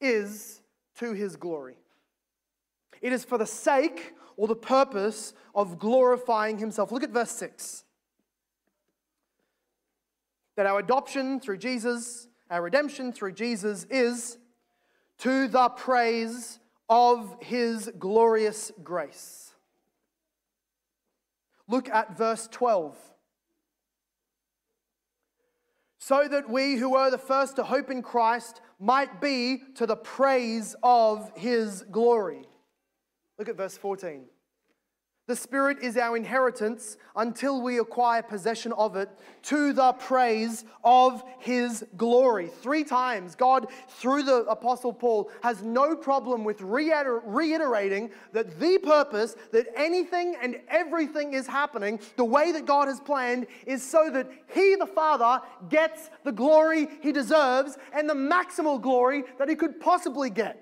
[0.00, 0.60] is
[0.98, 1.76] to His glory.
[3.00, 6.90] It is for the sake or the purpose of glorifying Himself.
[6.90, 7.84] Look at verse 6.
[10.56, 14.36] That our adoption through Jesus, our redemption through Jesus, is
[15.18, 16.58] to the praise
[16.88, 19.43] of His glorious grace.
[21.68, 22.96] Look at verse 12.
[25.98, 29.96] So that we who were the first to hope in Christ might be to the
[29.96, 32.44] praise of his glory.
[33.38, 34.26] Look at verse 14.
[35.26, 39.08] The Spirit is our inheritance until we acquire possession of it
[39.44, 42.48] to the praise of His glory.
[42.48, 49.34] Three times, God, through the Apostle Paul, has no problem with reiterating that the purpose
[49.50, 54.30] that anything and everything is happening, the way that God has planned, is so that
[54.52, 59.80] He, the Father, gets the glory He deserves and the maximal glory that He could
[59.80, 60.60] possibly get.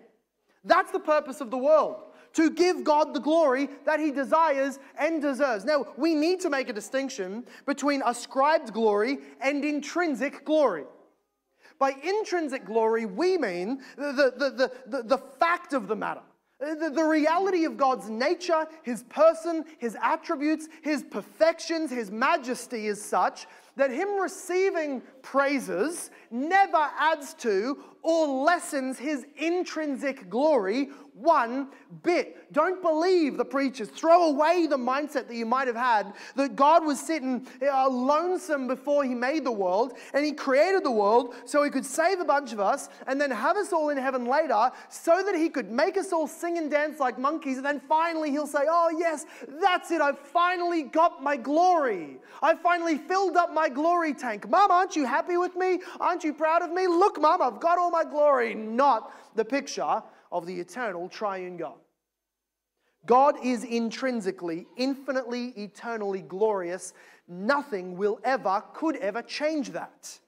[0.63, 1.97] That's the purpose of the world
[2.35, 5.64] to give God the glory that he desires and deserves.
[5.64, 10.85] Now, we need to make a distinction between ascribed glory and intrinsic glory.
[11.78, 16.20] By intrinsic glory, we mean the, the, the, the, fact of the matter.
[16.61, 23.49] The, reality of God's nature, His person, His attributes, His perfections, His majesty is such
[23.76, 31.69] that Him receiving praises never adds to or lessens His intrinsic glory one
[32.03, 32.53] bit.
[32.53, 33.89] Don't believe the preachers.
[33.89, 38.67] Throw away the mindset that you might have had that God was sitting uh, lonesome
[38.67, 42.25] before He made the world and He created the world so He could save a
[42.25, 45.71] bunch of us and then have us all in heaven later so that He could
[45.71, 47.59] make us all sing and dance like monkeys.
[47.59, 49.27] And then finally He'll say, Oh, yes,
[49.61, 50.01] that's it.
[50.01, 52.19] I've finally got my glory.
[52.43, 54.49] I finally filled up my glory tank.
[54.49, 55.81] Mom, aren't you happy with me?
[56.01, 56.87] Aren't you proud of me?
[56.87, 58.55] Look, Mom, I've got all my glory.
[58.55, 60.03] Not the picture
[60.33, 61.78] of the eternal triune God.
[63.07, 66.95] God is intrinsically, infinitely, eternally glorious
[67.28, 70.18] nothing will ever, could ever change that.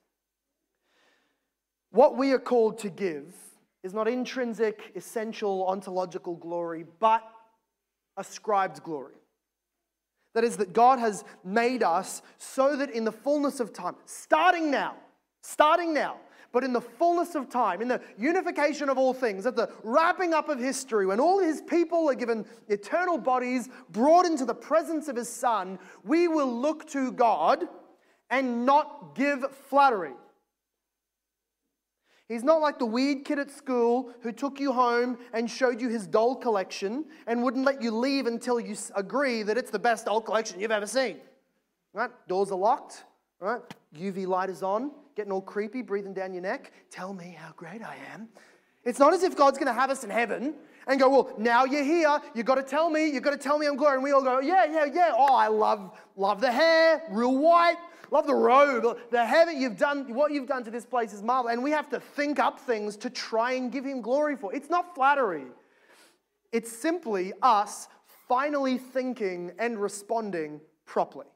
[1.90, 3.34] What we are called to give
[3.82, 7.22] is not intrinsic, essential, ontological glory, but
[8.16, 9.14] ascribed glory.
[10.34, 14.70] That is, that God has made us so that in the fullness of time, starting
[14.70, 14.96] now,
[15.42, 16.16] starting now,
[16.55, 20.32] but in the fullness of time, in the unification of all things, at the wrapping
[20.32, 25.09] up of history, when all his people are given eternal bodies brought into the presence
[25.09, 27.64] of his Son, we will look to God
[28.30, 30.12] and not give flattery.
[32.28, 35.88] He's not like the weird kid at school who took you home and showed you
[35.88, 40.07] his doll collection and wouldn't let you leave until you agree that it's the best
[40.07, 41.16] doll collection you've ever seen.
[41.92, 42.11] Right?
[42.28, 43.02] Doors are locked.
[43.40, 43.61] Right?
[43.98, 44.92] UV light is on.
[45.14, 46.72] Getting all creepy, breathing down your neck.
[46.90, 48.28] Tell me how great I am.
[48.84, 50.54] It's not as if God's going to have us in heaven
[50.86, 52.20] and go, well, now you're here.
[52.34, 53.10] You've got to tell me.
[53.10, 53.94] You've got to tell me I'm glory.
[53.94, 55.12] And we all go, yeah, yeah, yeah.
[55.14, 57.76] Oh, I love, love the hair, real white.
[58.10, 61.50] Love the robe, the heaven you've done, what you've done to this place is marvel.
[61.50, 64.54] And we have to think up things to try and give him glory for.
[64.54, 65.46] It's not flattery.
[66.52, 67.88] It's simply us
[68.28, 71.26] finally thinking and responding properly.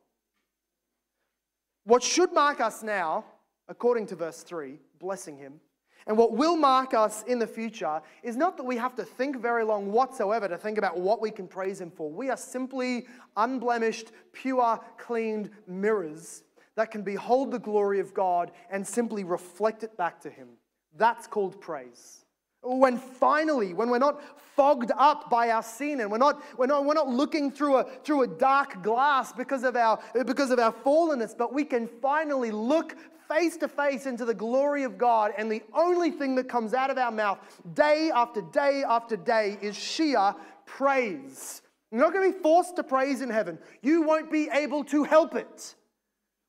[1.85, 3.25] What should mark us now,
[3.69, 5.61] according to verse 3, blessing him,
[6.09, 9.37] and what will mark us in the future is not that we have to think
[9.41, 12.11] very long whatsoever to think about what we can praise Him for.
[12.11, 13.07] We are simply
[13.37, 16.45] unblemished, pure, cleaned mirrors
[16.77, 20.49] that can behold the glory of God and simply reflect it back to Him.
[20.97, 22.25] That's called praise.
[22.63, 24.21] When finally, when we're not
[24.57, 27.85] fogged up by our sin and we're not, we're not, we're not looking through a,
[28.03, 32.51] through a dark glass because of, our, because of our fallenness, but we can finally
[32.51, 32.97] look
[33.29, 36.91] face to face into the glory of God, and the only thing that comes out
[36.91, 37.39] of our mouth
[37.75, 40.35] day after day after day is sheer
[40.65, 41.63] praise.
[41.93, 43.59] You're not going to be forced to praise in heaven.
[43.83, 45.75] You won't be able to help it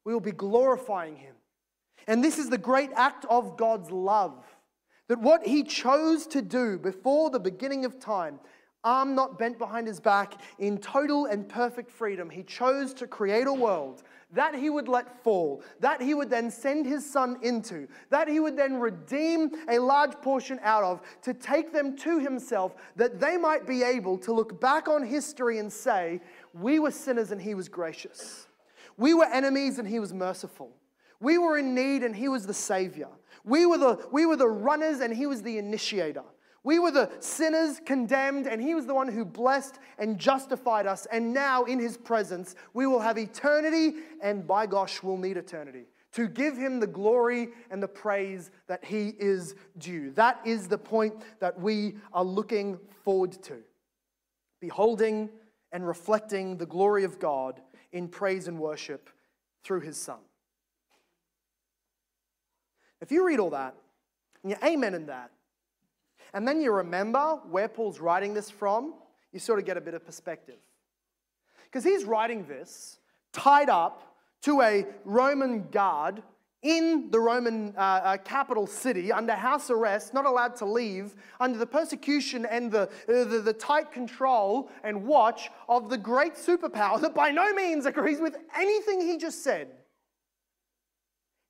[0.09, 1.35] we will be glorifying him.
[2.07, 4.43] And this is the great act of God's love.
[5.09, 8.39] That what he chose to do before the beginning of time,
[8.83, 13.47] arm not bent behind his back, in total and perfect freedom, he chose to create
[13.47, 17.87] a world that he would let fall, that he would then send his son into,
[18.11, 22.75] that he would then redeem a large portion out of, to take them to himself,
[22.95, 26.21] that they might be able to look back on history and say,
[26.53, 28.47] We were sinners and he was gracious.
[28.97, 30.71] We were enemies and he was merciful.
[31.19, 33.09] We were in need and he was the savior.
[33.43, 36.23] We were the, we were the runners and he was the initiator.
[36.63, 41.07] We were the sinners condemned, and He was the one who blessed and justified us.
[41.09, 45.85] And now, in His presence, we will have eternity, and by gosh, we'll need eternity
[46.11, 50.11] to give Him the glory and the praise that He is due.
[50.11, 53.59] That is the point that we are looking forward to.
[54.59, 55.29] Beholding
[55.71, 57.61] and reflecting the glory of God
[57.91, 59.09] in praise and worship
[59.63, 60.19] through his son.
[63.01, 63.75] If you read all that,
[64.43, 65.31] and you amen in that,
[66.33, 68.93] and then you remember where Paul's writing this from,
[69.31, 70.57] you sort of get a bit of perspective.
[71.65, 72.99] Because he's writing this
[73.31, 76.23] tied up to a Roman guard
[76.61, 81.57] in the Roman uh, uh, capital city under house arrest, not allowed to leave, under
[81.57, 86.99] the persecution and the, uh, the, the, tight control and watch of the great superpower
[86.99, 89.69] that by no means agrees with anything he just said.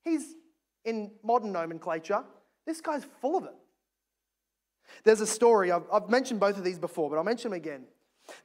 [0.03, 0.35] He's,
[0.89, 2.23] in modern nomenclature,
[2.65, 3.55] this guy's full of it.
[5.03, 7.83] There's a story, I've, I've mentioned both of these before, but I'll mention them again.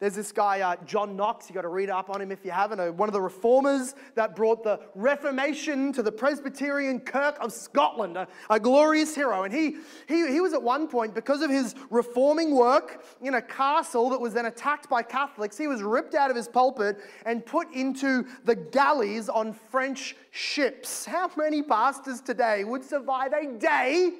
[0.01, 2.51] There's this guy, uh, John Knox, you got to read up on him if you
[2.51, 7.53] haven't, uh, one of the reformers that brought the Reformation to the Presbyterian Kirk of
[7.53, 9.45] Scotland, a, a glorious hero.
[9.45, 9.77] And he,
[10.09, 14.21] he, he was at one point, because of his reforming work in a castle that
[14.21, 18.27] was then attacked by Catholics, he was ripped out of his pulpit and put into
[18.45, 21.05] the galleys on French ships.
[21.05, 24.13] How many pastors today would survive a day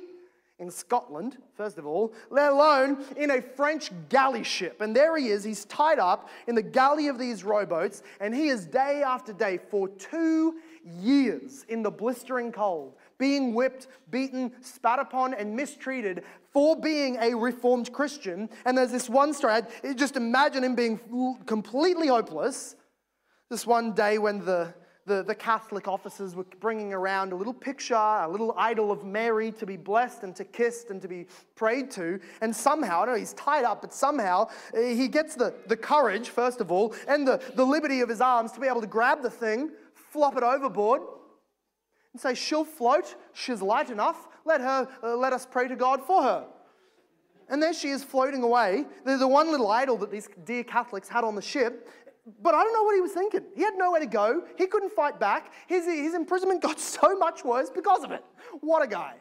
[0.59, 4.81] in Scotland, first of all, let alone in a French galley ship.
[4.81, 8.49] And there he is, he's tied up in the galley of these rowboats, and he
[8.49, 15.01] is day after day for two years in the blistering cold, being whipped, beaten, spat
[15.01, 18.49] upon, and mistreated for being a reformed Christian.
[18.65, 19.61] And there's this one story,
[19.97, 22.77] just imagine him being completely hopeless.
[23.51, 24.73] This one day when the
[25.07, 29.53] the, the Catholic officers were bringing around a little picture, a little idol of Mary
[29.53, 31.27] to be blessed and to kissed and to be
[31.57, 32.19] prayed to.
[32.41, 36.31] And somehow, I know he's tied up, but somehow eh, he gets the, the courage,
[36.31, 39.23] first of all, and the, the liberty of his arms to be able to grab
[39.23, 41.03] the thing, flop it overboard,
[42.13, 46.03] and say, She'll float, she's light enough, let, her, uh, let us pray to God
[46.03, 46.47] for her.
[47.51, 48.87] And there she is floating away.
[49.05, 51.89] The, the one little idol that these dear Catholics had on the ship
[52.43, 53.43] but I don't know what he was thinking.
[53.55, 54.45] He had nowhere to go.
[54.57, 55.53] He couldn't fight back.
[55.67, 58.25] His, his imprisonment got so much worse because of it.
[58.61, 59.15] What a guy.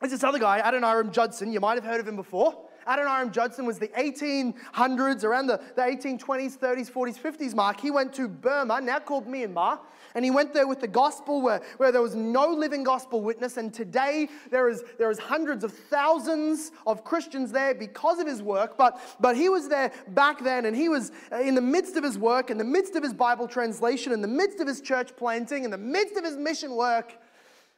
[0.00, 1.52] There's this other guy, Adoniram Judson.
[1.52, 2.68] You might have heard of him before.
[2.86, 7.80] Adoniram Judson was the 1800s, around the, the 1820s, 30s, 40s, 50s mark.
[7.80, 9.80] He went to Burma, now called Myanmar,
[10.14, 13.56] and he went there with the gospel where, where there was no living gospel witness.
[13.56, 18.42] And today there is, there is hundreds of thousands of Christians there because of his
[18.42, 18.76] work.
[18.76, 22.18] But, but he was there back then, and he was in the midst of his
[22.18, 25.64] work, in the midst of his Bible translation, in the midst of his church planting,
[25.64, 27.16] in the midst of his mission work.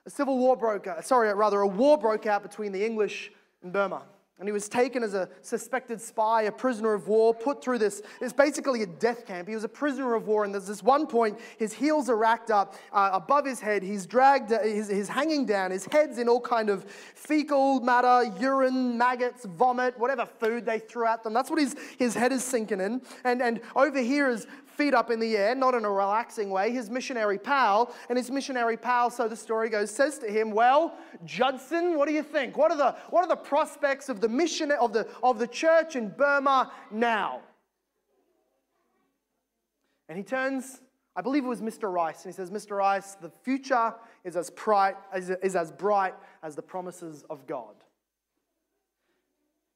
[0.06, 3.30] A civil war broke out, sorry, rather, a war broke out between the English
[3.62, 4.02] and Burma.
[4.40, 8.00] And he was taken as a suspected spy, a prisoner of war, put through this.
[8.22, 9.46] It's basically a death camp.
[9.46, 12.50] He was a prisoner of war, and there's this one point, his heels are racked
[12.50, 13.82] up uh, above his head.
[13.82, 15.72] He's dragged, uh, he's, he's hanging down.
[15.72, 21.06] His head's in all kind of fecal matter, urine, maggots, vomit, whatever food they threw
[21.06, 21.34] at them.
[21.34, 23.02] That's what his, his head is sinking in.
[23.24, 24.46] And, and over here is
[24.80, 27.94] feet up in the air, not in a relaxing way, his missionary pal.
[28.08, 30.94] And his missionary pal, so the story goes, says to him, Well,
[31.26, 32.56] Judson, what do you think?
[32.56, 35.96] What are the, what are the prospects of the mission of the, of the church
[35.96, 37.40] in Burma now?
[40.08, 40.80] And he turns,
[41.14, 41.92] I believe it was Mr.
[41.92, 42.78] Rice, and he says, Mr.
[42.78, 47.74] Rice, the future is as bright, is as bright as the promises of God.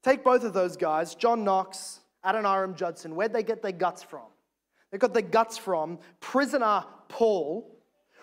[0.03, 4.34] Take both of those guys, John Knox, Adoniram Judson, where'd they get their guts from?
[4.95, 7.69] They got their guts from prisoner Paul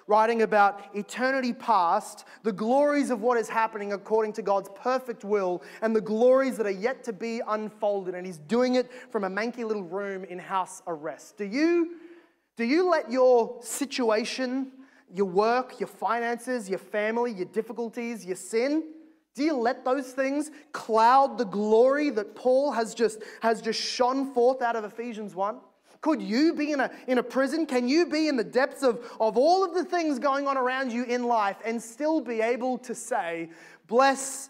[0.08, 5.62] writing about eternity past, the glories of what is happening according to God's perfect will,
[5.82, 8.16] and the glories that are yet to be unfolded.
[8.16, 11.36] And he's doing it from a manky little room in house arrest.
[11.38, 11.98] Do you,
[12.56, 14.72] do you let your situation,
[15.14, 18.94] your work, your finances, your family, your difficulties, your sin,
[19.36, 24.34] do you let those things cloud the glory that Paul has just, has just shone
[24.34, 25.58] forth out of Ephesians 1?
[26.02, 27.68] Could you be in a, in a prison?
[27.68, 30.92] Can you be in the depths of, of all of the things going on around
[30.92, 33.50] you in life and still be able to say,
[33.88, 34.50] Bless,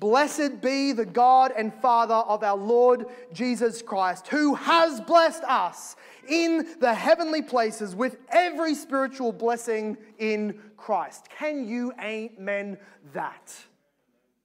[0.00, 5.94] blessed be the God and Father of our Lord Jesus Christ, who has blessed us
[6.28, 11.28] in the heavenly places with every spiritual blessing in Christ?
[11.38, 12.78] Can you amen
[13.12, 13.54] that?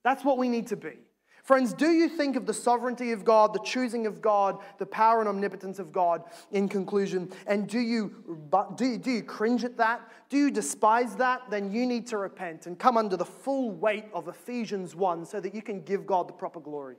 [0.04, 1.05] That's what we need to be.
[1.46, 5.20] Friends, do you think of the sovereignty of God, the choosing of God, the power
[5.20, 7.32] and omnipotence of God in conclusion?
[7.46, 10.02] And do you, do you, do you cringe at that?
[10.28, 11.44] Do you despise that?
[11.52, 15.40] Then you need to repent and come under the full weight of Ephesians 1 so
[15.40, 16.96] that you can give God the proper glory.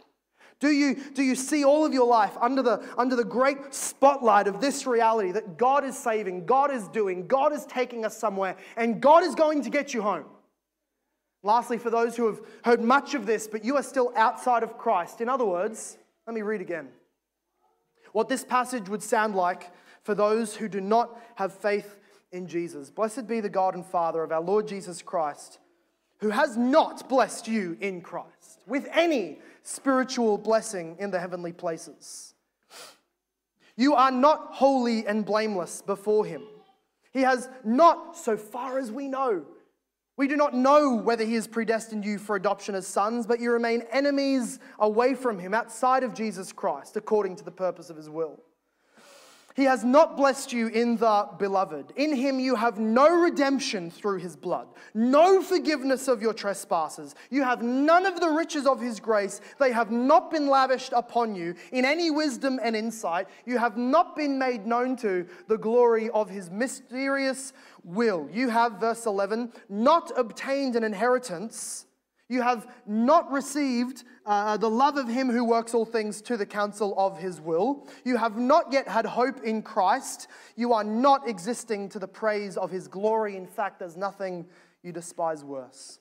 [0.61, 4.47] Do you, do you see all of your life under the, under the great spotlight
[4.47, 8.57] of this reality that God is saving, God is doing, God is taking us somewhere,
[8.77, 10.27] and God is going to get you home?
[11.43, 14.79] Lastly, for those who have heard much of this, but you are still outside of
[14.79, 15.21] Christ.
[15.21, 16.89] In other words, let me read again.
[18.13, 19.71] What this passage would sound like
[20.03, 21.99] for those who do not have faith
[22.33, 22.91] in Jesus.
[22.91, 25.59] Blessed be the God and Father of our Lord Jesus Christ,
[26.21, 32.35] who has not blessed you in Christ with any spiritual blessing in the heavenly places.
[33.77, 36.43] You are not holy and blameless before him.
[37.13, 39.45] He has not, so far as we know,
[40.17, 43.53] we do not know whether he has predestined you for adoption as sons, but you
[43.53, 48.09] remain enemies away from him outside of Jesus Christ, according to the purpose of his
[48.09, 48.41] will.
[49.57, 51.95] He has not blessed you in the beloved.
[51.97, 57.15] In him you have no redemption through his blood, no forgiveness of your trespasses.
[57.31, 59.41] You have none of the riches of his grace.
[59.59, 63.29] They have not been lavished upon you in any wisdom and insight.
[63.47, 67.55] You have not been made known to the glory of his mysterious
[67.87, 68.29] will.
[68.33, 71.87] You have, verse 11, not obtained an inheritance.
[72.29, 76.45] You have not received uh, the love of him who works all things to the
[76.45, 77.87] counsel of his will.
[78.05, 80.27] You have not yet had hope in Christ.
[80.57, 83.37] You are not existing to the praise of his glory.
[83.37, 84.47] In fact, there's nothing
[84.83, 86.01] you despise worse.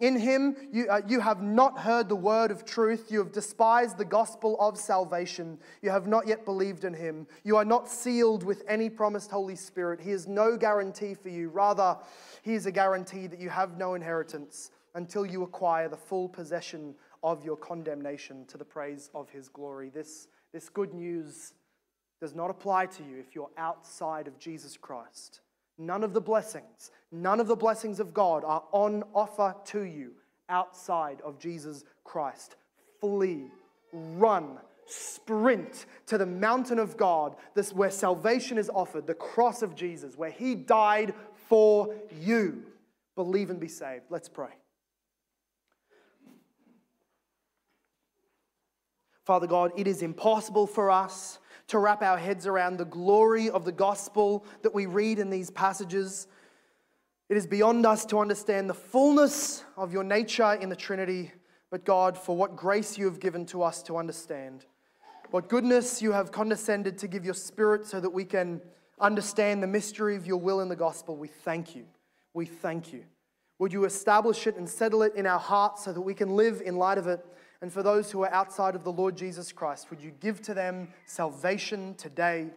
[0.00, 3.12] In him, you, uh, you have not heard the word of truth.
[3.12, 5.58] You have despised the gospel of salvation.
[5.82, 7.26] You have not yet believed in him.
[7.44, 10.00] You are not sealed with any promised Holy Spirit.
[10.00, 11.50] He is no guarantee for you.
[11.50, 11.98] Rather,
[12.42, 16.94] he is a guarantee that you have no inheritance until you acquire the full possession
[17.22, 19.90] of your condemnation to the praise of his glory.
[19.90, 21.52] This, this good news
[22.20, 25.40] does not apply to you if you're outside of Jesus Christ.
[25.80, 30.12] None of the blessings, none of the blessings of God are on offer to you
[30.50, 32.56] outside of Jesus Christ.
[33.00, 33.46] Flee,
[33.90, 39.74] run, sprint to the mountain of God, this where salvation is offered, the cross of
[39.74, 41.14] Jesus, where he died
[41.48, 42.62] for you.
[43.16, 44.04] Believe and be saved.
[44.10, 44.50] Let's pray.
[49.24, 51.38] Father God, it is impossible for us
[51.70, 55.50] to wrap our heads around the glory of the gospel that we read in these
[55.50, 56.26] passages.
[57.28, 61.30] It is beyond us to understand the fullness of your nature in the Trinity,
[61.70, 64.66] but God, for what grace you have given to us to understand.
[65.30, 68.60] What goodness you have condescended to give your Spirit so that we can
[68.98, 71.16] understand the mystery of your will in the gospel.
[71.16, 71.84] We thank you.
[72.34, 73.04] We thank you.
[73.60, 76.62] Would you establish it and settle it in our hearts so that we can live
[76.64, 77.24] in light of it?
[77.62, 80.54] And for those who are outside of the Lord Jesus Christ, would you give to
[80.54, 82.48] them salvation today?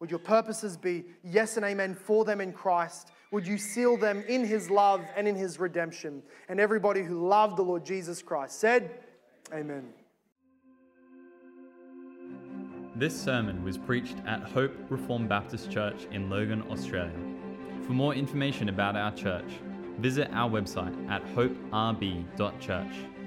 [0.00, 3.10] Would your purposes be yes and amen for them in Christ?
[3.32, 6.22] Would you seal them in his love and in his redemption?
[6.48, 8.90] And everybody who loved the Lord Jesus Christ said,
[9.52, 9.88] Amen.
[12.94, 17.18] This sermon was preached at Hope Reformed Baptist Church in Logan, Australia.
[17.86, 19.50] For more information about our church,
[19.98, 23.17] visit our website at hoperb.church.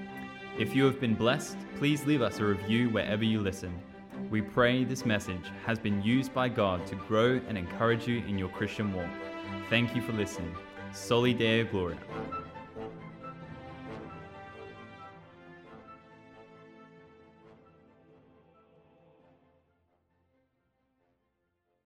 [0.61, 3.73] If you have been blessed, please leave us a review wherever you listen.
[4.29, 8.37] We pray this message has been used by God to grow and encourage you in
[8.37, 9.09] your Christian walk.
[9.71, 10.55] Thank you for listening.
[10.93, 11.97] Soli Deo Gloria.